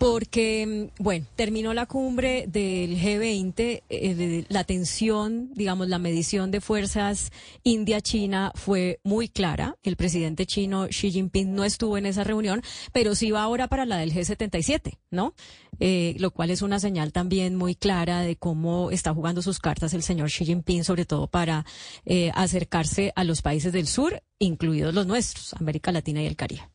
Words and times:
Porque, 0.00 0.88
bueno, 0.98 1.26
terminó 1.36 1.74
la 1.74 1.84
cumbre 1.84 2.46
del 2.48 2.98
G20, 2.98 3.82
eh, 3.90 4.46
la 4.48 4.64
tensión, 4.64 5.52
digamos, 5.52 5.88
la 5.88 5.98
medición 5.98 6.50
de 6.50 6.62
fuerzas 6.62 7.30
India-China 7.64 8.50
fue 8.54 8.98
muy 9.04 9.28
clara. 9.28 9.76
El 9.82 9.96
presidente 9.96 10.46
chino 10.46 10.86
Xi 10.88 11.10
Jinping 11.10 11.54
no 11.54 11.64
estuvo 11.64 11.98
en 11.98 12.06
esa 12.06 12.24
reunión, 12.24 12.62
pero 12.94 13.14
sí 13.14 13.30
va 13.30 13.42
ahora 13.42 13.68
para 13.68 13.84
la 13.84 13.98
del 13.98 14.14
G77, 14.14 14.96
¿no? 15.10 15.34
Eh, 15.80 16.16
lo 16.18 16.30
cual 16.30 16.48
es 16.48 16.62
una 16.62 16.80
señal 16.80 17.12
también 17.12 17.54
muy 17.54 17.74
clara 17.74 18.22
de 18.22 18.36
cómo 18.36 18.90
está 18.90 19.12
jugando 19.12 19.42
sus 19.42 19.58
cartas 19.58 19.92
el 19.92 20.02
señor 20.02 20.30
Xi 20.30 20.46
Jinping, 20.46 20.82
sobre 20.82 21.04
todo 21.04 21.26
para 21.26 21.66
eh, 22.06 22.30
acercarse 22.34 23.12
a 23.16 23.24
los 23.24 23.42
países 23.42 23.74
del 23.74 23.86
sur, 23.86 24.22
incluidos 24.38 24.94
los 24.94 25.06
nuestros, 25.06 25.52
América 25.52 25.92
Latina 25.92 26.22
y 26.22 26.26
el 26.26 26.36
Caribe. 26.36 26.70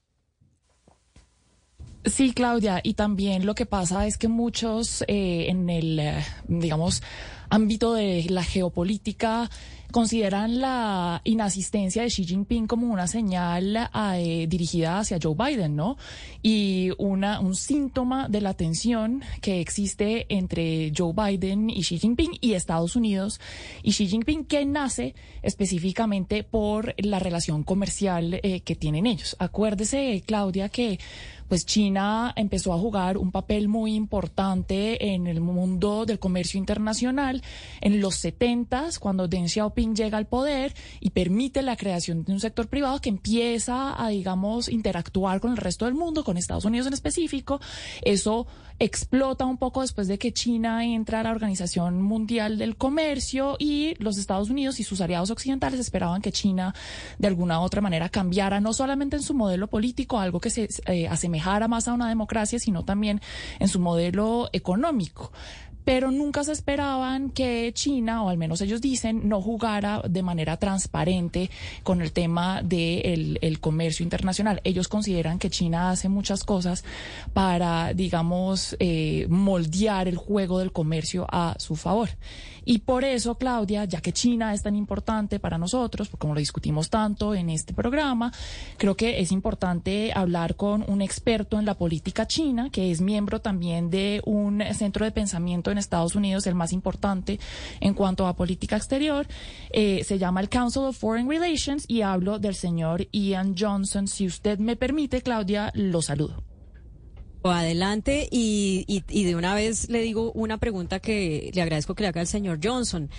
Sí, 2.05 2.33
Claudia, 2.33 2.81
y 2.83 2.93
también 2.93 3.47
lo 3.47 3.55
que 3.55 3.65
pasa 3.65 4.05
es 4.05 4.17
que 4.17 4.27
muchos 4.27 5.03
eh, 5.07 5.47
en 5.49 5.69
el, 5.71 5.97
eh, 5.97 6.23
digamos, 6.47 7.01
ámbito 7.49 7.95
de 7.95 8.27
la 8.29 8.43
geopolítica 8.43 9.49
consideran 9.91 10.59
la 10.59 11.21
inasistencia 11.23 12.03
de 12.03 12.09
Xi 12.09 12.25
Jinping 12.25 12.67
como 12.67 12.91
una 12.91 13.07
señal 13.07 13.89
eh, 14.17 14.45
dirigida 14.47 14.99
hacia 14.99 15.19
Joe 15.21 15.35
Biden, 15.35 15.75
¿no? 15.75 15.97
Y 16.43 16.89
una, 16.97 17.39
un 17.39 17.55
síntoma 17.55 18.27
de 18.27 18.41
la 18.41 18.53
tensión 18.53 19.23
que 19.41 19.61
existe 19.61 20.25
entre 20.29 20.91
Joe 20.95 21.13
Biden 21.13 21.69
y 21.69 21.81
Xi 21.81 21.97
Jinping 21.97 22.37
y 22.41 22.53
Estados 22.53 22.95
Unidos 22.95 23.39
y 23.83 23.91
Xi 23.91 24.07
Jinping 24.07 24.45
que 24.45 24.65
nace 24.65 25.15
específicamente 25.41 26.43
por 26.43 26.93
la 26.97 27.19
relación 27.19 27.63
comercial 27.63 28.41
que 28.41 28.75
tienen 28.75 29.05
ellos. 29.07 29.35
Acuérdese, 29.39 30.23
Claudia, 30.25 30.69
que 30.69 30.99
pues 31.47 31.65
China 31.65 32.33
empezó 32.35 32.73
a 32.73 32.77
jugar 32.77 33.17
un 33.17 33.31
papel 33.31 33.67
muy 33.67 33.95
importante 33.95 35.13
en 35.13 35.27
el 35.27 35.41
mundo 35.41 36.05
del 36.05 36.19
comercio 36.19 36.57
internacional 36.57 37.41
en 37.81 38.01
los 38.01 38.15
70 38.15 38.89
cuando 38.99 39.27
Deng 39.27 39.47
Xiaoping 39.47 39.95
llega 39.95 40.17
al 40.17 40.27
poder 40.27 40.73
y 40.99 41.11
permite 41.11 41.61
la 41.61 41.75
creación 41.75 42.23
de 42.23 42.33
un 42.33 42.39
sector 42.39 42.67
privado 42.67 42.99
que 42.99 43.09
empieza 43.09 44.01
a, 44.01 44.09
digamos, 44.09 44.69
interactuar 44.69 45.39
con 45.39 45.51
el 45.51 45.57
resto 45.57 45.85
del 45.85 45.93
mundo, 45.93 46.23
con 46.23 46.37
Estados 46.37 46.65
Unidos 46.65 46.87
en 46.87 46.93
específico. 46.93 47.59
Eso 48.01 48.47
explota 48.79 49.45
un 49.45 49.57
poco 49.57 49.81
después 49.81 50.07
de 50.07 50.17
que 50.17 50.33
China 50.33 50.85
entra 50.85 51.21
a 51.21 51.23
la 51.23 51.31
Organización 51.31 52.01
Mundial 52.01 52.57
del 52.57 52.75
Comercio 52.75 53.55
y 53.57 53.95
los 53.99 54.17
Estados 54.17 54.49
Unidos 54.49 54.79
y 54.79 54.83
sus 54.83 55.01
aliados 55.01 55.31
occidentales 55.31 55.79
esperaban 55.79 56.21
que 56.21 56.31
China 56.31 56.75
de 57.17 57.27
alguna 57.27 57.59
u 57.59 57.63
otra 57.63 57.81
manera 57.81 58.09
cambiara 58.09 58.59
no 58.59 58.73
solamente 58.73 59.15
en 59.15 59.21
su 59.21 59.33
modelo 59.33 59.67
político, 59.67 60.19
algo 60.19 60.39
que 60.39 60.49
se 60.49 60.67
eh, 60.87 61.07
asemejara 61.07 61.67
más 61.67 61.87
a 61.87 61.93
una 61.93 62.09
democracia, 62.09 62.59
sino 62.59 62.83
también 62.83 63.21
en 63.59 63.67
su 63.67 63.79
modelo 63.79 64.49
económico 64.51 65.31
pero 65.85 66.11
nunca 66.11 66.43
se 66.43 66.51
esperaban 66.51 67.29
que 67.29 67.71
China, 67.73 68.23
o 68.23 68.29
al 68.29 68.37
menos 68.37 68.59
ellos 68.61 68.81
dicen, 68.81 69.29
no 69.29 69.41
jugara 69.41 70.01
de 70.09 70.23
manera 70.23 70.57
transparente 70.57 71.49
con 71.83 72.01
el 72.01 72.11
tema 72.11 72.61
del 72.63 73.39
el 73.41 73.59
comercio 73.59 74.03
internacional. 74.03 74.61
Ellos 74.63 74.87
consideran 74.87 75.39
que 75.39 75.49
China 75.49 75.91
hace 75.91 76.09
muchas 76.09 76.43
cosas 76.43 76.83
para, 77.33 77.93
digamos, 77.93 78.75
eh, 78.79 79.27
moldear 79.29 80.07
el 80.07 80.17
juego 80.17 80.59
del 80.59 80.71
comercio 80.71 81.27
a 81.29 81.55
su 81.59 81.75
favor. 81.75 82.09
Y 82.65 82.79
por 82.79 83.03
eso, 83.03 83.35
Claudia, 83.35 83.85
ya 83.85 84.01
que 84.01 84.11
China 84.11 84.53
es 84.53 84.63
tan 84.63 84.75
importante 84.75 85.39
para 85.39 85.59
nosotros, 85.59 86.09
como 86.17 86.33
lo 86.33 86.39
discutimos 86.39 86.89
tanto 86.89 87.35
en 87.35 87.51
este 87.51 87.75
programa, 87.75 88.33
creo 88.77 88.97
que 88.97 89.19
es 89.19 89.31
importante 89.31 90.11
hablar 90.15 90.55
con 90.55 90.83
un 90.87 91.03
experto 91.03 91.59
en 91.59 91.65
la 91.65 91.75
política 91.75 92.25
china, 92.27 92.69
que 92.71 92.89
es 92.89 93.01
miembro 93.01 93.39
también 93.39 93.91
de 93.91 94.21
un 94.25 94.63
centro 94.73 95.05
de 95.05 95.11
pensamiento 95.11 95.69
Estados 95.77 96.15
Unidos, 96.15 96.47
el 96.47 96.55
más 96.55 96.73
importante 96.73 97.39
en 97.79 97.93
cuanto 97.93 98.27
a 98.27 98.35
política 98.35 98.77
exterior. 98.77 99.27
Eh, 99.71 100.03
se 100.03 100.17
llama 100.17 100.41
el 100.41 100.49
Council 100.49 100.83
of 100.83 100.97
Foreign 100.97 101.29
Relations 101.29 101.85
y 101.87 102.01
hablo 102.01 102.39
del 102.39 102.55
señor 102.55 103.07
Ian 103.11 103.55
Johnson. 103.57 104.07
Si 104.07 104.25
usted 104.25 104.59
me 104.59 104.75
permite, 104.75 105.21
Claudia, 105.21 105.71
lo 105.73 106.01
saludo. 106.01 106.43
Adelante 107.43 108.27
y, 108.31 109.03
de 109.07 109.35
una 109.35 109.53
vez 109.53 109.89
le 109.89 110.01
digo 110.01 110.31
una 110.31 110.57
pregunta 110.57 110.99
que 110.99 111.51
le 111.53 111.61
agradezco 111.61 111.93
que 111.93 112.03
le 112.03 112.09
haga 112.09 112.21
el 112.21 112.27
señor 112.27 112.59
Johnson. 112.63 113.09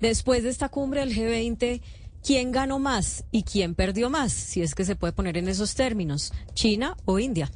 Después 0.00 0.42
de 0.42 0.48
esta 0.48 0.68
cumbre 0.68 1.00
del 1.00 1.14
G20, 1.14 1.82
¿quién 2.22 2.52
ganó 2.52 2.78
más 2.78 3.24
y 3.30 3.42
quién 3.42 3.74
perdió 3.74 4.10
más? 4.10 4.32
Si 4.32 4.62
es 4.62 4.74
que 4.74 4.84
se 4.84 4.96
puede 4.96 5.12
poner 5.12 5.36
en 5.36 5.48
esos 5.48 5.74
términos, 5.74 6.32
China 6.54 6.96
o 7.04 7.18
India. 7.18 7.50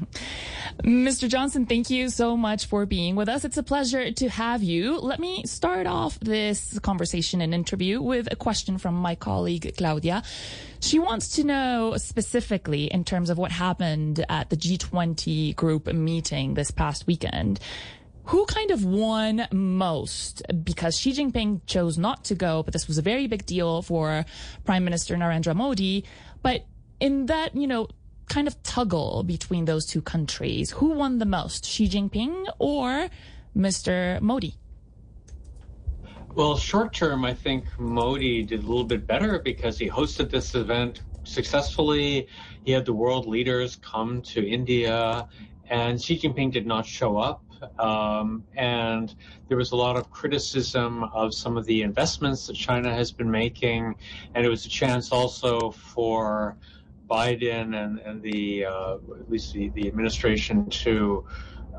Mr. 0.82 1.28
Johnson, 1.28 1.66
thank 1.66 1.90
you 1.90 2.08
so 2.08 2.36
much 2.36 2.66
for 2.66 2.86
being 2.86 3.16
with 3.16 3.28
us. 3.28 3.44
It's 3.44 3.56
a 3.56 3.62
pleasure 3.62 4.10
to 4.10 4.28
have 4.28 4.62
you. 4.62 4.98
Let 4.98 5.20
me 5.20 5.44
start 5.44 5.86
off 5.86 6.18
this 6.20 6.78
conversation 6.80 7.40
and 7.40 7.54
interview 7.54 8.00
with 8.00 8.28
a 8.30 8.36
question 8.36 8.78
from 8.78 8.94
my 8.94 9.14
colleague, 9.14 9.74
Claudia. 9.76 10.22
She 10.80 10.98
wants 10.98 11.36
to 11.36 11.44
know 11.44 11.96
specifically 11.96 12.86
in 12.86 13.04
terms 13.04 13.30
of 13.30 13.38
what 13.38 13.52
happened 13.52 14.24
at 14.28 14.50
the 14.50 14.56
G20 14.56 15.54
group 15.56 15.86
meeting 15.92 16.54
this 16.54 16.70
past 16.70 17.06
weekend. 17.06 17.60
Who 18.26 18.46
kind 18.46 18.70
of 18.70 18.84
won 18.84 19.46
most? 19.52 20.42
Because 20.62 20.98
Xi 20.98 21.12
Jinping 21.12 21.62
chose 21.66 21.98
not 21.98 22.24
to 22.26 22.34
go, 22.34 22.62
but 22.62 22.72
this 22.72 22.86
was 22.86 22.96
a 22.96 23.02
very 23.02 23.26
big 23.26 23.46
deal 23.46 23.82
for 23.82 24.24
Prime 24.64 24.84
Minister 24.84 25.16
Narendra 25.16 25.56
Modi. 25.56 26.04
But 26.40 26.64
in 27.00 27.26
that, 27.26 27.56
you 27.56 27.66
know, 27.66 27.88
kind 28.28 28.46
of 28.46 28.62
tuggle 28.62 29.26
between 29.26 29.64
those 29.64 29.86
two 29.86 30.02
countries. 30.02 30.70
Who 30.72 30.90
won 30.90 31.18
the 31.18 31.26
most, 31.26 31.64
Xi 31.64 31.88
Jinping 31.88 32.46
or 32.58 33.08
Mr. 33.56 34.20
Modi? 34.20 34.54
Well, 36.34 36.56
short 36.56 36.94
term, 36.94 37.26
I 37.26 37.34
think 37.34 37.64
Modi 37.78 38.42
did 38.42 38.64
a 38.64 38.66
little 38.66 38.84
bit 38.84 39.06
better 39.06 39.38
because 39.38 39.78
he 39.78 39.88
hosted 39.88 40.30
this 40.30 40.54
event 40.54 41.02
successfully. 41.24 42.26
He 42.64 42.72
had 42.72 42.86
the 42.86 42.94
world 42.94 43.26
leaders 43.26 43.76
come 43.76 44.22
to 44.22 44.46
India, 44.46 45.28
and 45.68 46.00
Xi 46.00 46.18
Jinping 46.18 46.50
did 46.50 46.66
not 46.66 46.86
show 46.86 47.18
up. 47.18 47.44
Um, 47.78 48.44
and 48.56 49.14
there 49.48 49.56
was 49.56 49.72
a 49.72 49.76
lot 49.76 49.96
of 49.96 50.10
criticism 50.10 51.04
of 51.04 51.34
some 51.34 51.56
of 51.56 51.66
the 51.66 51.82
investments 51.82 52.46
that 52.46 52.54
China 52.54 52.92
has 52.92 53.12
been 53.12 53.30
making, 53.30 53.94
and 54.34 54.44
it 54.44 54.48
was 54.48 54.64
a 54.66 54.68
chance 54.68 55.12
also 55.12 55.70
for 55.70 56.56
Biden 57.12 57.68
and, 57.82 57.98
and 57.98 58.22
the 58.22 58.64
uh, 58.64 58.94
at 59.20 59.28
least 59.30 59.52
the, 59.52 59.68
the 59.70 59.86
administration 59.86 60.56
to 60.84 61.26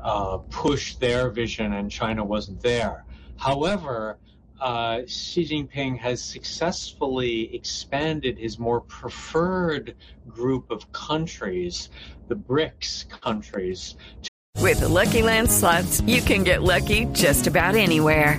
uh, 0.02 0.38
push 0.50 0.94
their 0.96 1.30
vision, 1.30 1.72
and 1.72 1.90
China 1.90 2.22
wasn't 2.24 2.60
there. 2.60 3.04
However, 3.36 4.18
uh, 4.60 5.00
Xi 5.06 5.44
Jinping 5.44 5.98
has 5.98 6.22
successfully 6.22 7.54
expanded 7.54 8.38
his 8.38 8.58
more 8.58 8.80
preferred 8.80 9.96
group 10.28 10.70
of 10.70 10.80
countries, 10.92 11.90
the 12.28 12.36
BRICS 12.36 13.08
countries. 13.20 13.96
With 14.60 14.80
Lucky 14.82 15.22
Land 15.22 15.50
slots, 15.50 16.00
you 16.02 16.22
can 16.22 16.44
get 16.44 16.62
lucky 16.62 17.06
just 17.06 17.46
about 17.46 17.74
anywhere. 17.74 18.38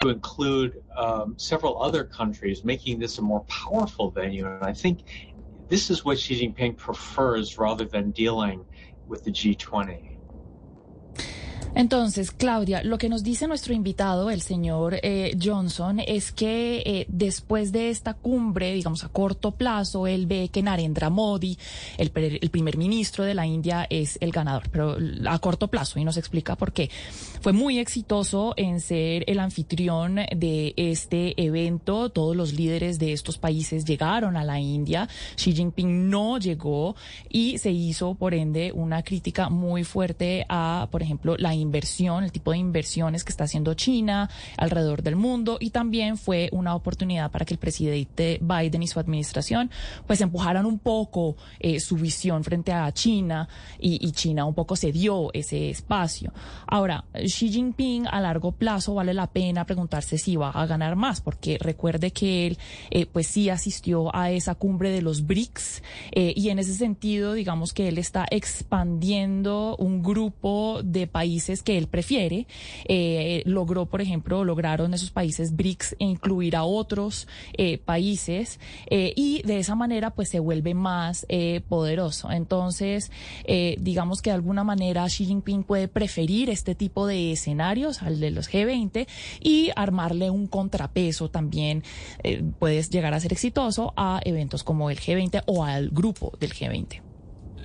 to 0.00 0.08
include 0.08 0.82
um, 0.96 1.34
several 1.36 1.80
other 1.82 2.04
countries, 2.04 2.64
making 2.64 2.98
this 2.98 3.18
a 3.18 3.22
more 3.22 3.44
powerful 3.48 4.10
venue. 4.10 4.46
And 4.46 4.64
I 4.64 4.72
think 4.72 5.04
this 5.68 5.90
is 5.90 6.04
what 6.06 6.18
Xi 6.18 6.40
Jinping 6.40 6.78
prefers 6.78 7.58
rather 7.58 7.84
than 7.84 8.10
dealing 8.12 8.64
with 9.06 9.24
the 9.24 9.30
G20. 9.30 10.09
Entonces, 11.74 12.32
Claudia, 12.32 12.82
lo 12.82 12.98
que 12.98 13.08
nos 13.08 13.22
dice 13.22 13.46
nuestro 13.46 13.72
invitado, 13.72 14.30
el 14.30 14.42
señor 14.42 14.98
eh, 15.02 15.36
Johnson, 15.40 16.00
es 16.00 16.32
que 16.32 16.82
eh, 16.84 17.06
después 17.08 17.70
de 17.72 17.90
esta 17.90 18.14
cumbre, 18.14 18.72
digamos 18.74 19.04
a 19.04 19.08
corto 19.08 19.52
plazo, 19.52 20.06
él 20.06 20.26
ve 20.26 20.50
que 20.52 20.62
Narendra 20.62 21.10
Modi, 21.10 21.56
el, 21.96 22.10
el, 22.14 22.50
primer 22.50 22.76
ministro 22.76 23.24
de 23.24 23.34
la 23.34 23.46
India, 23.46 23.86
es 23.88 24.18
el 24.20 24.32
ganador, 24.32 24.68
pero 24.70 24.96
a 25.26 25.38
corto 25.38 25.68
plazo, 25.68 25.98
y 25.98 26.04
nos 26.04 26.16
explica 26.16 26.56
por 26.56 26.72
qué. 26.72 26.90
Fue 27.40 27.52
muy 27.52 27.78
exitoso 27.78 28.52
en 28.56 28.80
ser 28.80 29.24
el 29.26 29.38
anfitrión 29.38 30.16
de 30.36 30.74
este 30.76 31.40
evento. 31.42 32.10
Todos 32.10 32.36
los 32.36 32.52
líderes 32.52 32.98
de 32.98 33.12
estos 33.12 33.38
países 33.38 33.84
llegaron 33.84 34.36
a 34.36 34.44
la 34.44 34.60
India. 34.60 35.08
Xi 35.36 35.54
Jinping 35.54 36.10
no 36.10 36.38
llegó 36.38 36.96
y 37.28 37.58
se 37.58 37.70
hizo, 37.70 38.14
por 38.14 38.34
ende, 38.34 38.72
una 38.72 39.02
crítica 39.02 39.48
muy 39.48 39.84
fuerte 39.84 40.44
a, 40.48 40.88
por 40.90 41.02
ejemplo, 41.02 41.36
la 41.38 41.54
inversión, 41.60 42.24
el 42.24 42.32
tipo 42.32 42.52
de 42.52 42.58
inversiones 42.58 43.24
que 43.24 43.30
está 43.30 43.44
haciendo 43.44 43.74
China 43.74 44.30
alrededor 44.56 45.02
del 45.02 45.16
mundo 45.16 45.58
y 45.60 45.70
también 45.70 46.16
fue 46.16 46.48
una 46.52 46.74
oportunidad 46.74 47.30
para 47.30 47.44
que 47.44 47.54
el 47.54 47.58
presidente 47.58 48.40
Biden 48.40 48.82
y 48.82 48.86
su 48.86 48.98
administración 49.00 49.70
pues 50.06 50.20
empujaran 50.20 50.66
un 50.66 50.78
poco 50.78 51.36
eh, 51.58 51.80
su 51.80 51.96
visión 51.96 52.44
frente 52.44 52.72
a 52.72 52.90
China 52.92 53.48
y, 53.78 54.10
China 54.12 54.44
un 54.44 54.54
poco 54.54 54.76
se 54.76 54.92
dio 54.92 55.30
ese 55.32 55.70
espacio. 55.70 56.32
Ahora, 56.66 57.04
Xi 57.14 57.50
Jinping 57.50 58.06
a 58.06 58.20
largo 58.20 58.52
plazo 58.52 58.94
vale 58.94 59.14
la 59.14 59.28
pena 59.28 59.64
preguntarse 59.64 60.18
si 60.18 60.36
va 60.36 60.50
a 60.50 60.66
ganar 60.66 60.96
más, 60.96 61.20
porque 61.20 61.58
recuerde 61.60 62.10
que 62.10 62.48
él 62.48 62.58
eh, 62.90 63.06
pues 63.06 63.28
sí 63.28 63.48
asistió 63.50 64.14
a 64.14 64.30
esa 64.30 64.54
cumbre 64.54 64.90
de 64.90 65.02
los 65.02 65.26
BRICS 65.26 65.82
eh, 66.12 66.32
y 66.36 66.48
en 66.50 66.58
ese 66.58 66.74
sentido 66.74 67.34
digamos 67.34 67.72
que 67.72 67.88
él 67.88 67.98
está 67.98 68.26
expandiendo 68.30 69.76
un 69.78 70.02
grupo 70.02 70.80
de 70.82 71.06
países 71.06 71.49
que 71.62 71.76
él 71.76 71.88
prefiere. 71.88 72.46
Eh, 72.84 73.42
logró, 73.44 73.86
por 73.86 74.00
ejemplo, 74.00 74.44
lograron 74.44 74.94
esos 74.94 75.10
países 75.10 75.56
BRICS 75.56 75.96
incluir 75.98 76.56
a 76.56 76.64
otros 76.64 77.26
eh, 77.54 77.78
países 77.78 78.60
eh, 78.86 79.12
y 79.16 79.42
de 79.42 79.58
esa 79.58 79.74
manera 79.74 80.10
pues 80.10 80.30
se 80.30 80.38
vuelve 80.38 80.74
más 80.74 81.26
poderoso. 81.68 82.30
Entonces, 82.30 83.10
digamos 83.78 84.22
que 84.22 84.30
de 84.30 84.34
alguna 84.34 84.64
manera 84.64 85.06
Xi 85.06 85.26
Jinping 85.26 85.64
puede 85.64 85.88
preferir 85.88 86.50
este 86.50 86.74
tipo 86.74 87.06
de 87.06 87.32
escenarios 87.32 88.02
al 88.02 88.20
de 88.20 88.30
los 88.30 88.50
G20 88.50 89.06
y 89.40 89.70
armarle 89.76 90.30
un 90.30 90.46
contrapeso 90.46 91.30
también 91.30 91.82
puede 92.58 92.82
llegar 92.82 93.14
a 93.14 93.20
ser 93.20 93.32
exitoso 93.32 93.92
a 93.96 94.20
eventos 94.24 94.64
como 94.64 94.90
el 94.90 95.00
G20 95.00 95.42
o 95.46 95.64
al 95.64 95.90
grupo 95.90 96.32
del 96.38 96.52
G20. 96.52 97.09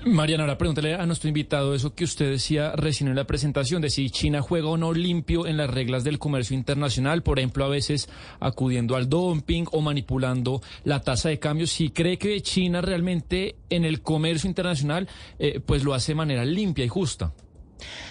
Mariana, 0.06 0.44
ahora 0.44 0.58
pregúntale 0.60 0.94
a 0.94 1.06
nuestro 1.08 1.30
invitado 1.30 1.74
eso 1.74 1.96
que 1.96 2.04
usted 2.04 2.30
decía 2.30 2.74
recién 2.76 3.10
en 3.10 3.16
la 3.16 3.26
presentación, 3.26 3.82
de 3.82 3.90
si 3.90 4.12
China 4.12 4.44
juega 4.44 4.68
o 4.68 4.78
no 4.78 4.94
limpio 4.94 5.48
en 5.48 5.58
las 5.58 5.68
reglas 5.68 6.04
del 6.04 6.20
comercio 6.20 6.56
internacional, 6.56 7.24
por 7.24 7.40
ejemplo, 7.40 7.66
a 7.66 7.70
veces 7.70 8.08
acudiendo 8.40 8.96
al 8.96 9.10
dumping 9.10 9.66
o 9.72 9.82
manipulando 9.82 10.62
la 10.84 11.02
tasa 11.02 11.30
de 11.30 11.40
cambio. 11.40 11.66
Si 11.66 11.90
cree 11.90 12.20
que 12.20 12.40
China 12.42 12.82
realmente 12.82 13.56
en 13.72 13.84
el 13.84 14.04
comercio 14.04 14.48
internacional 14.48 15.10
eh, 15.40 15.60
pues 15.60 15.84
lo 15.84 15.96
hace 15.96 16.12
de 16.12 16.18
manera 16.18 16.46
limpia 16.46 16.86
y 16.86 16.90
justa. 16.90 17.34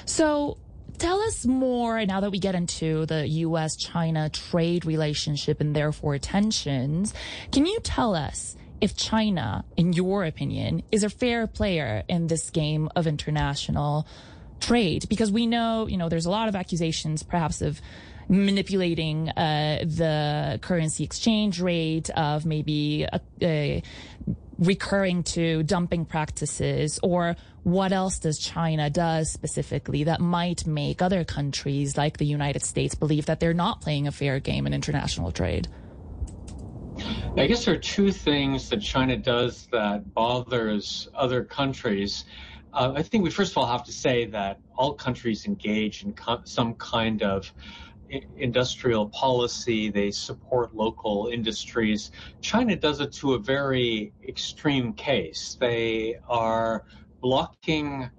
So, 0.04 0.58
Tell 0.96 1.18
us 1.26 1.44
more 1.44 2.06
now 2.06 2.20
that 2.20 2.30
we 2.30 2.38
get 2.38 2.54
into 2.54 3.04
the 3.06 3.26
U.S. 3.46 3.74
China 3.74 4.30
trade 4.30 4.86
relationship 4.86 5.60
and 5.60 5.74
therefore 5.74 6.20
tensions. 6.20 7.12
Can 7.50 7.66
you 7.66 7.80
tell 7.82 8.14
us 8.14 8.54
if 8.84 8.94
China, 8.94 9.64
in 9.78 9.94
your 9.94 10.26
opinion, 10.26 10.82
is 10.92 11.04
a 11.04 11.08
fair 11.08 11.46
player 11.46 12.02
in 12.06 12.26
this 12.26 12.50
game 12.50 12.90
of 12.94 13.06
international 13.06 14.06
trade? 14.60 15.06
Because 15.08 15.32
we 15.32 15.46
know, 15.46 15.86
you 15.86 15.96
know, 15.96 16.10
there's 16.10 16.26
a 16.26 16.30
lot 16.30 16.50
of 16.50 16.54
accusations, 16.54 17.22
perhaps 17.22 17.62
of 17.62 17.80
manipulating 18.28 19.30
uh, 19.30 19.78
the 19.86 20.58
currency 20.60 21.02
exchange 21.02 21.62
rate, 21.62 22.10
of 22.10 22.44
maybe 22.44 23.04
a, 23.04 23.20
a 23.40 23.82
recurring 24.58 25.22
to 25.22 25.62
dumping 25.62 26.04
practices, 26.04 27.00
or 27.02 27.36
what 27.62 27.90
else 27.90 28.18
does 28.18 28.38
China 28.38 28.90
does 28.90 29.32
specifically 29.32 30.04
that 30.04 30.20
might 30.20 30.66
make 30.66 31.00
other 31.00 31.24
countries 31.24 31.96
like 31.96 32.18
the 32.18 32.26
United 32.26 32.62
States 32.62 32.94
believe 32.94 33.24
that 33.24 33.40
they're 33.40 33.54
not 33.54 33.80
playing 33.80 34.06
a 34.06 34.12
fair 34.12 34.40
game 34.40 34.66
in 34.66 34.74
international 34.74 35.32
trade? 35.32 35.68
I 37.36 37.48
guess 37.48 37.64
there 37.64 37.74
are 37.74 37.78
two 37.78 38.12
things 38.12 38.68
that 38.68 38.80
China 38.80 39.16
does 39.16 39.66
that 39.72 40.14
bothers 40.14 41.08
other 41.16 41.42
countries. 41.42 42.26
Uh, 42.72 42.92
I 42.94 43.02
think 43.02 43.24
we 43.24 43.30
first 43.30 43.50
of 43.52 43.58
all 43.58 43.66
have 43.66 43.82
to 43.84 43.92
say 43.92 44.26
that 44.26 44.60
all 44.76 44.94
countries 44.94 45.44
engage 45.44 46.04
in 46.04 46.12
co- 46.12 46.42
some 46.44 46.74
kind 46.74 47.22
of 47.22 47.52
industrial 48.36 49.08
policy. 49.08 49.90
They 49.90 50.12
support 50.12 50.76
local 50.76 51.28
industries. 51.32 52.12
China 52.40 52.76
does 52.76 53.00
it 53.00 53.12
to 53.14 53.34
a 53.34 53.38
very 53.40 54.12
extreme 54.28 54.92
case. 54.92 55.56
They 55.58 56.14
are 56.28 56.84
blocking 57.20 58.10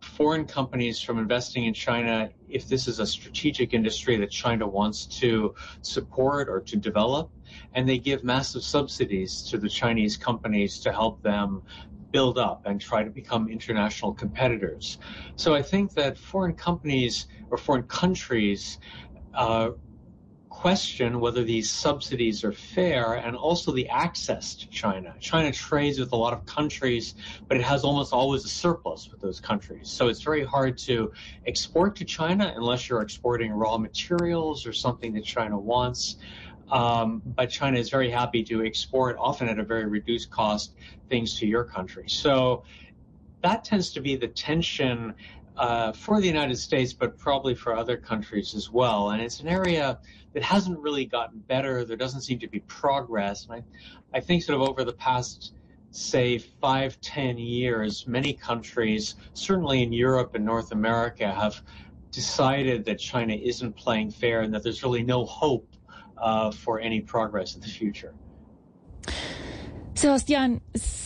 foreign 0.00 0.44
companies 0.44 1.00
from 1.00 1.18
investing 1.18 1.66
in 1.66 1.74
China 1.74 2.30
if 2.54 2.68
this 2.68 2.86
is 2.86 3.00
a 3.00 3.06
strategic 3.06 3.74
industry 3.74 4.16
that 4.16 4.30
China 4.30 4.66
wants 4.66 5.06
to 5.06 5.54
support 5.82 6.48
or 6.48 6.60
to 6.60 6.76
develop 6.76 7.30
and 7.74 7.88
they 7.88 7.98
give 7.98 8.22
massive 8.22 8.62
subsidies 8.62 9.42
to 9.42 9.58
the 9.58 9.68
Chinese 9.68 10.16
companies 10.16 10.78
to 10.78 10.92
help 10.92 11.20
them 11.22 11.62
build 12.12 12.38
up 12.38 12.64
and 12.64 12.80
try 12.80 13.02
to 13.02 13.10
become 13.10 13.48
international 13.48 14.14
competitors. 14.14 14.98
So 15.34 15.52
I 15.52 15.62
think 15.62 15.94
that 15.94 16.16
foreign 16.16 16.54
companies 16.54 17.26
or 17.50 17.58
foreign 17.58 17.82
countries 17.82 18.78
uh, 19.34 19.70
question 20.64 21.20
whether 21.20 21.44
these 21.44 21.70
subsidies 21.70 22.42
are 22.42 22.50
fair 22.50 23.16
and 23.16 23.36
also 23.36 23.70
the 23.70 23.86
access 23.90 24.54
to 24.54 24.66
China. 24.70 25.14
China 25.20 25.52
trades 25.52 25.98
with 25.98 26.12
a 26.12 26.16
lot 26.16 26.32
of 26.32 26.46
countries, 26.46 27.16
but 27.48 27.58
it 27.58 27.62
has 27.62 27.84
almost 27.84 28.14
always 28.14 28.46
a 28.46 28.48
surplus 28.48 29.10
with 29.10 29.20
those 29.20 29.40
countries. 29.40 29.90
So 29.90 30.08
it's 30.08 30.22
very 30.22 30.42
hard 30.42 30.78
to 30.78 31.12
export 31.46 31.94
to 31.96 32.06
China 32.06 32.50
unless 32.56 32.88
you're 32.88 33.02
exporting 33.02 33.52
raw 33.52 33.76
materials 33.76 34.66
or 34.66 34.72
something 34.72 35.12
that 35.12 35.24
China 35.26 35.58
wants. 35.58 36.16
Um, 36.72 37.20
but 37.26 37.50
China 37.50 37.78
is 37.78 37.90
very 37.90 38.10
happy 38.10 38.42
to 38.44 38.64
export, 38.64 39.18
often 39.20 39.50
at 39.50 39.58
a 39.58 39.64
very 39.64 39.84
reduced 39.84 40.30
cost, 40.30 40.76
things 41.10 41.38
to 41.40 41.46
your 41.46 41.64
country. 41.64 42.08
So 42.08 42.64
that 43.42 43.64
tends 43.64 43.92
to 43.92 44.00
be 44.00 44.16
the 44.16 44.28
tension 44.28 45.12
uh, 45.56 45.92
for 45.92 46.20
the 46.20 46.26
United 46.26 46.56
States, 46.56 46.92
but 46.92 47.16
probably 47.18 47.54
for 47.54 47.76
other 47.76 47.96
countries 47.96 48.54
as 48.54 48.70
well. 48.70 49.10
And 49.10 49.22
it's 49.22 49.40
an 49.40 49.48
area 49.48 49.98
that 50.32 50.42
hasn't 50.42 50.78
really 50.80 51.04
gotten 51.04 51.38
better. 51.40 51.84
There 51.84 51.96
doesn't 51.96 52.22
seem 52.22 52.38
to 52.40 52.48
be 52.48 52.60
progress. 52.60 53.46
And 53.46 53.62
I, 54.12 54.18
I 54.18 54.20
think 54.20 54.42
sort 54.42 54.60
of 54.60 54.68
over 54.68 54.84
the 54.84 54.92
past, 54.92 55.54
say, 55.90 56.38
five, 56.38 57.00
ten 57.00 57.38
years, 57.38 58.06
many 58.06 58.32
countries, 58.32 59.14
certainly 59.32 59.82
in 59.82 59.92
Europe 59.92 60.34
and 60.34 60.44
North 60.44 60.72
America, 60.72 61.32
have 61.32 61.62
decided 62.10 62.84
that 62.84 62.98
China 62.98 63.34
isn't 63.34 63.76
playing 63.76 64.10
fair 64.10 64.42
and 64.42 64.54
that 64.54 64.62
there's 64.62 64.82
really 64.82 65.02
no 65.02 65.24
hope 65.24 65.68
uh, 66.18 66.50
for 66.50 66.80
any 66.80 67.00
progress 67.00 67.54
in 67.54 67.60
the 67.60 67.68
future. 67.68 68.14
Sebastián, 69.94 70.60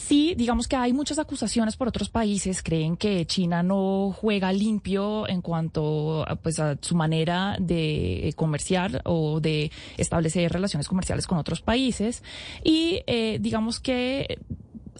sí, 0.08 0.34
digamos 0.36 0.66
que 0.66 0.76
hay 0.76 0.92
muchas 0.92 1.18
acusaciones 1.18 1.76
por 1.76 1.88
otros 1.88 2.08
países. 2.08 2.62
Creen 2.62 2.96
que 2.96 3.26
China 3.26 3.62
no 3.62 4.14
juega 4.18 4.52
limpio 4.52 5.28
en 5.28 5.42
cuanto 5.42 6.24
pues, 6.42 6.58
a 6.58 6.76
su 6.80 6.96
manera 6.96 7.56
de 7.60 8.32
comerciar 8.36 9.02
o 9.04 9.40
de 9.40 9.70
establecer 9.96 10.50
relaciones 10.50 10.88
comerciales 10.88 11.26
con 11.26 11.38
otros 11.38 11.60
países. 11.60 12.22
Y 12.64 13.02
eh, 13.06 13.38
digamos 13.40 13.80
que 13.80 14.38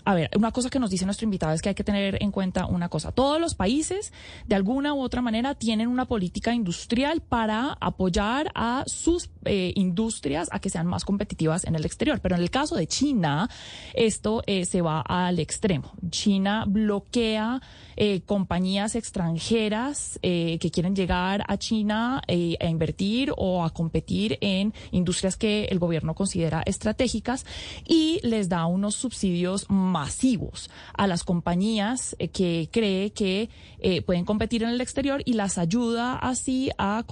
a 0.09 0.15
ver, 0.15 0.31
una 0.37 0.53
cosa 0.53 0.71
que 0.71 0.79
nos 0.79 0.89
dice 0.89 1.05
nuestro 1.05 1.27
invitado 1.27 1.53
es 1.53 1.61
que 1.61 1.69
hay 1.69 1.75
que 1.75 1.85
tener 1.85 2.17
en 2.23 2.31
cuenta 2.31 2.65
una 2.65 2.89
cosa. 2.89 3.13
Todos 3.13 3.39
los 3.39 3.55
países, 3.55 4.11
de 4.47 4.55
alguna 4.55 4.95
u 4.95 5.03
otra 5.03 5.21
manera, 5.21 5.55
tienen 5.55 5.87
una 5.87 6.07
política 6.07 6.55
industrial 6.55 7.21
para 7.21 7.77
apoyar 7.79 8.51
a 8.55 8.85
sus 8.87 9.29
eh, 9.45 9.75
industrias 9.77 10.49
a 10.51 10.61
que 10.61 10.71
sean 10.71 10.87
más 10.87 11.05
competitivas 11.05 11.67
en 11.67 11.75
el 11.75 11.85
exterior. 11.85 12.21
Pero 12.23 12.37
en 12.37 12.41
el 12.41 12.49
caso 12.49 12.75
de 12.75 12.87
China, 12.87 13.51
esto 13.93 14.43
eh, 14.47 14.65
se 14.65 14.81
va 14.81 15.03
al 15.03 15.41
extremo. 15.41 15.93
China 16.09 16.65
bloquea 16.67 17.61
eh, 17.95 18.23
compañías 18.25 18.95
extranjeras 18.95 20.19
que 20.23 20.71
quieren 20.73 20.95
llegar 20.95 21.45
a 21.49 21.59
China 21.59 22.23
a 22.27 22.67
invertir 22.67 23.33
o 23.37 23.65
a 23.65 23.71
competir 23.71 24.39
en 24.41 24.73
industrias 24.93 25.37
que 25.37 25.65
el 25.65 25.79
gobierno 25.79 26.15
considera 26.15 26.63
estratégicas 26.65 27.45
y 27.87 28.21
les 28.23 28.49
da 28.49 28.65
unos 28.67 28.95
subsidios 28.95 29.67
más 29.69 29.98
masivos 29.99 30.71
a 30.95 31.09
las 31.09 31.25
compañías 31.25 32.15
eh, 32.21 32.29
que 32.29 32.69
cree 32.71 33.11
que 33.11 33.51
eh, 33.81 34.01
pueden 34.03 34.25
competir 34.25 34.63
en 34.63 34.69
el 34.69 34.81
exterior 34.81 35.23
y 35.25 35.33
las 35.33 35.59
ayuda 35.59 36.17
así 36.17 36.71
a, 36.79 37.05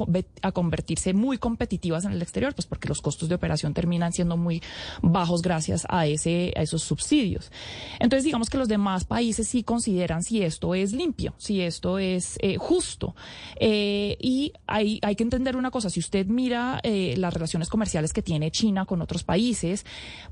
convertirse 0.52 1.12
muy 1.12 1.36
competitivas 1.38 2.04
en 2.04 2.12
el 2.12 2.22
exterior, 2.22 2.54
pues 2.54 2.66
porque 2.66 2.88
los 2.88 3.00
costos 3.00 3.28
de 3.28 3.34
operación 3.34 3.74
terminan 3.74 4.12
siendo 4.12 4.36
muy 4.36 4.62
bajos 5.02 5.42
gracias 5.42 5.84
a, 5.88 6.06
ese, 6.06 6.52
a 6.56 6.62
esos 6.62 6.82
subsidios. 6.82 7.50
Entonces, 7.98 8.22
digamos 8.24 8.50
que 8.50 8.58
los 8.58 8.68
demás 8.68 9.04
países 9.04 9.48
sí 9.48 9.64
consideran 9.64 10.22
si 10.22 10.42
esto 10.42 10.74
es 10.74 10.92
limpio, 10.92 11.34
si 11.38 11.60
esto 11.60 11.98
es 11.98 12.38
eh, 12.40 12.56
justo. 12.58 13.16
y 13.60 14.52
hay, 14.66 15.00
hay 15.02 15.16
que 15.16 15.24
entender 15.24 15.56
una 15.56 15.72
cosa, 15.72 15.90
si 15.90 15.98
usted 15.98 16.26
mira 16.26 16.80
las 16.84 17.34
relaciones 17.34 17.68
comerciales 17.68 18.12
que 18.12 18.22
tiene 18.22 18.52
China 18.52 18.84
con 18.84 19.02
otros 19.02 19.24
países, 19.24 19.84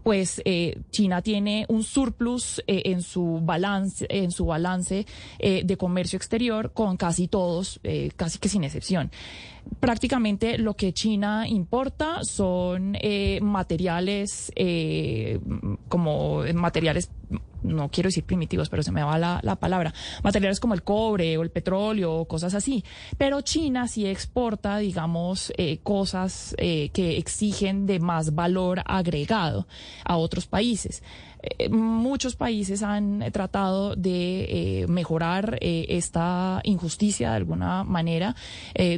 pues 0.05 0.41
China 0.91 1.21
tiene 1.23 1.67
un 1.69 1.83
surplus 1.83 2.44
en 2.67 3.03
su 3.03 3.41
balance, 3.43 4.07
en 4.09 4.31
su 4.31 4.47
balance 4.47 5.07
de 5.39 5.77
comercio 5.77 6.17
exterior 6.17 6.73
con 6.73 6.97
casi 6.97 7.29
todos, 7.29 7.81
eh, 7.85 8.11
casi 8.17 8.39
que 8.39 8.49
sin 8.49 8.65
excepción. 8.65 9.11
Prácticamente 9.81 10.59
lo 10.59 10.75
que 10.75 10.93
China 10.93 11.47
importa 11.49 12.23
son 12.23 12.97
eh, 13.01 13.41
materiales 13.41 14.53
eh, 14.57 15.41
como 15.89 16.43
materiales 16.55 17.11
no 17.63 17.91
quiero 17.91 18.09
decir 18.09 18.25
primitivos, 18.25 18.69
pero 18.69 18.83
se 18.83 18.93
me 18.93 19.03
va 19.03 19.17
la, 19.17 19.41
la, 19.43 19.57
palabra, 19.57 19.95
materiales 20.23 20.61
como 20.61 20.75
el 20.75 20.83
cobre 20.83 21.39
o 21.39 21.43
el 21.43 21.51
petróleo 21.51 22.15
o 22.15 22.29
cosas 22.29 22.53
así. 22.53 22.85
Pero 23.17 23.41
China 23.41 23.89
sí 23.89 24.07
exporta, 24.07 24.77
digamos, 24.77 25.51
cosas 25.83 26.55
que 26.59 27.17
exigen 27.17 27.87
de 27.87 28.01
más 28.01 28.35
valor 28.35 28.83
agregado 28.85 29.67
a 30.05 30.19
otros 30.19 30.47
países. 30.47 31.03
Eh, 31.59 31.69
muchos 31.69 32.37
países 32.37 32.83
han 32.83 33.25
tratado 33.33 33.97
de 33.97 34.83
eh, 34.83 34.87
mejorar 34.89 35.59
eh, 35.61 35.87
esta 35.91 36.61
injusticia 36.65 37.31
de 37.31 37.37
alguna 37.37 37.85
manera. 37.85 38.35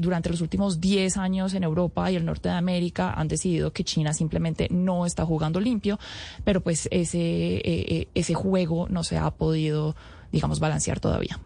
durante 0.01 0.31
los 0.31 0.41
últimos 0.41 0.81
10 0.81 1.17
años 1.17 1.55
en 1.55 1.63
Europa 1.63 2.11
y 2.11 2.17
el 2.17 2.25
norte 2.25 2.49
de 2.49 2.55
América 2.55 3.13
han 3.13 3.29
decidido 3.29 3.73
que 3.73 3.85
China 3.85 4.13
simplemente 4.13 4.69
no 4.71 5.07
está 5.07 5.25
jugando 5.25 5.61
limpio, 5.61 5.99
pero 6.45 6.61
pues 6.61 6.89
ese, 6.91 8.09
ese 8.15 8.35
juego 8.35 8.89
no 8.89 9.05
se 9.05 9.19
ha 9.19 9.31
podido, 9.31 9.95
digamos, 10.33 10.61
balancear 10.61 11.01
todavía. 11.01 11.39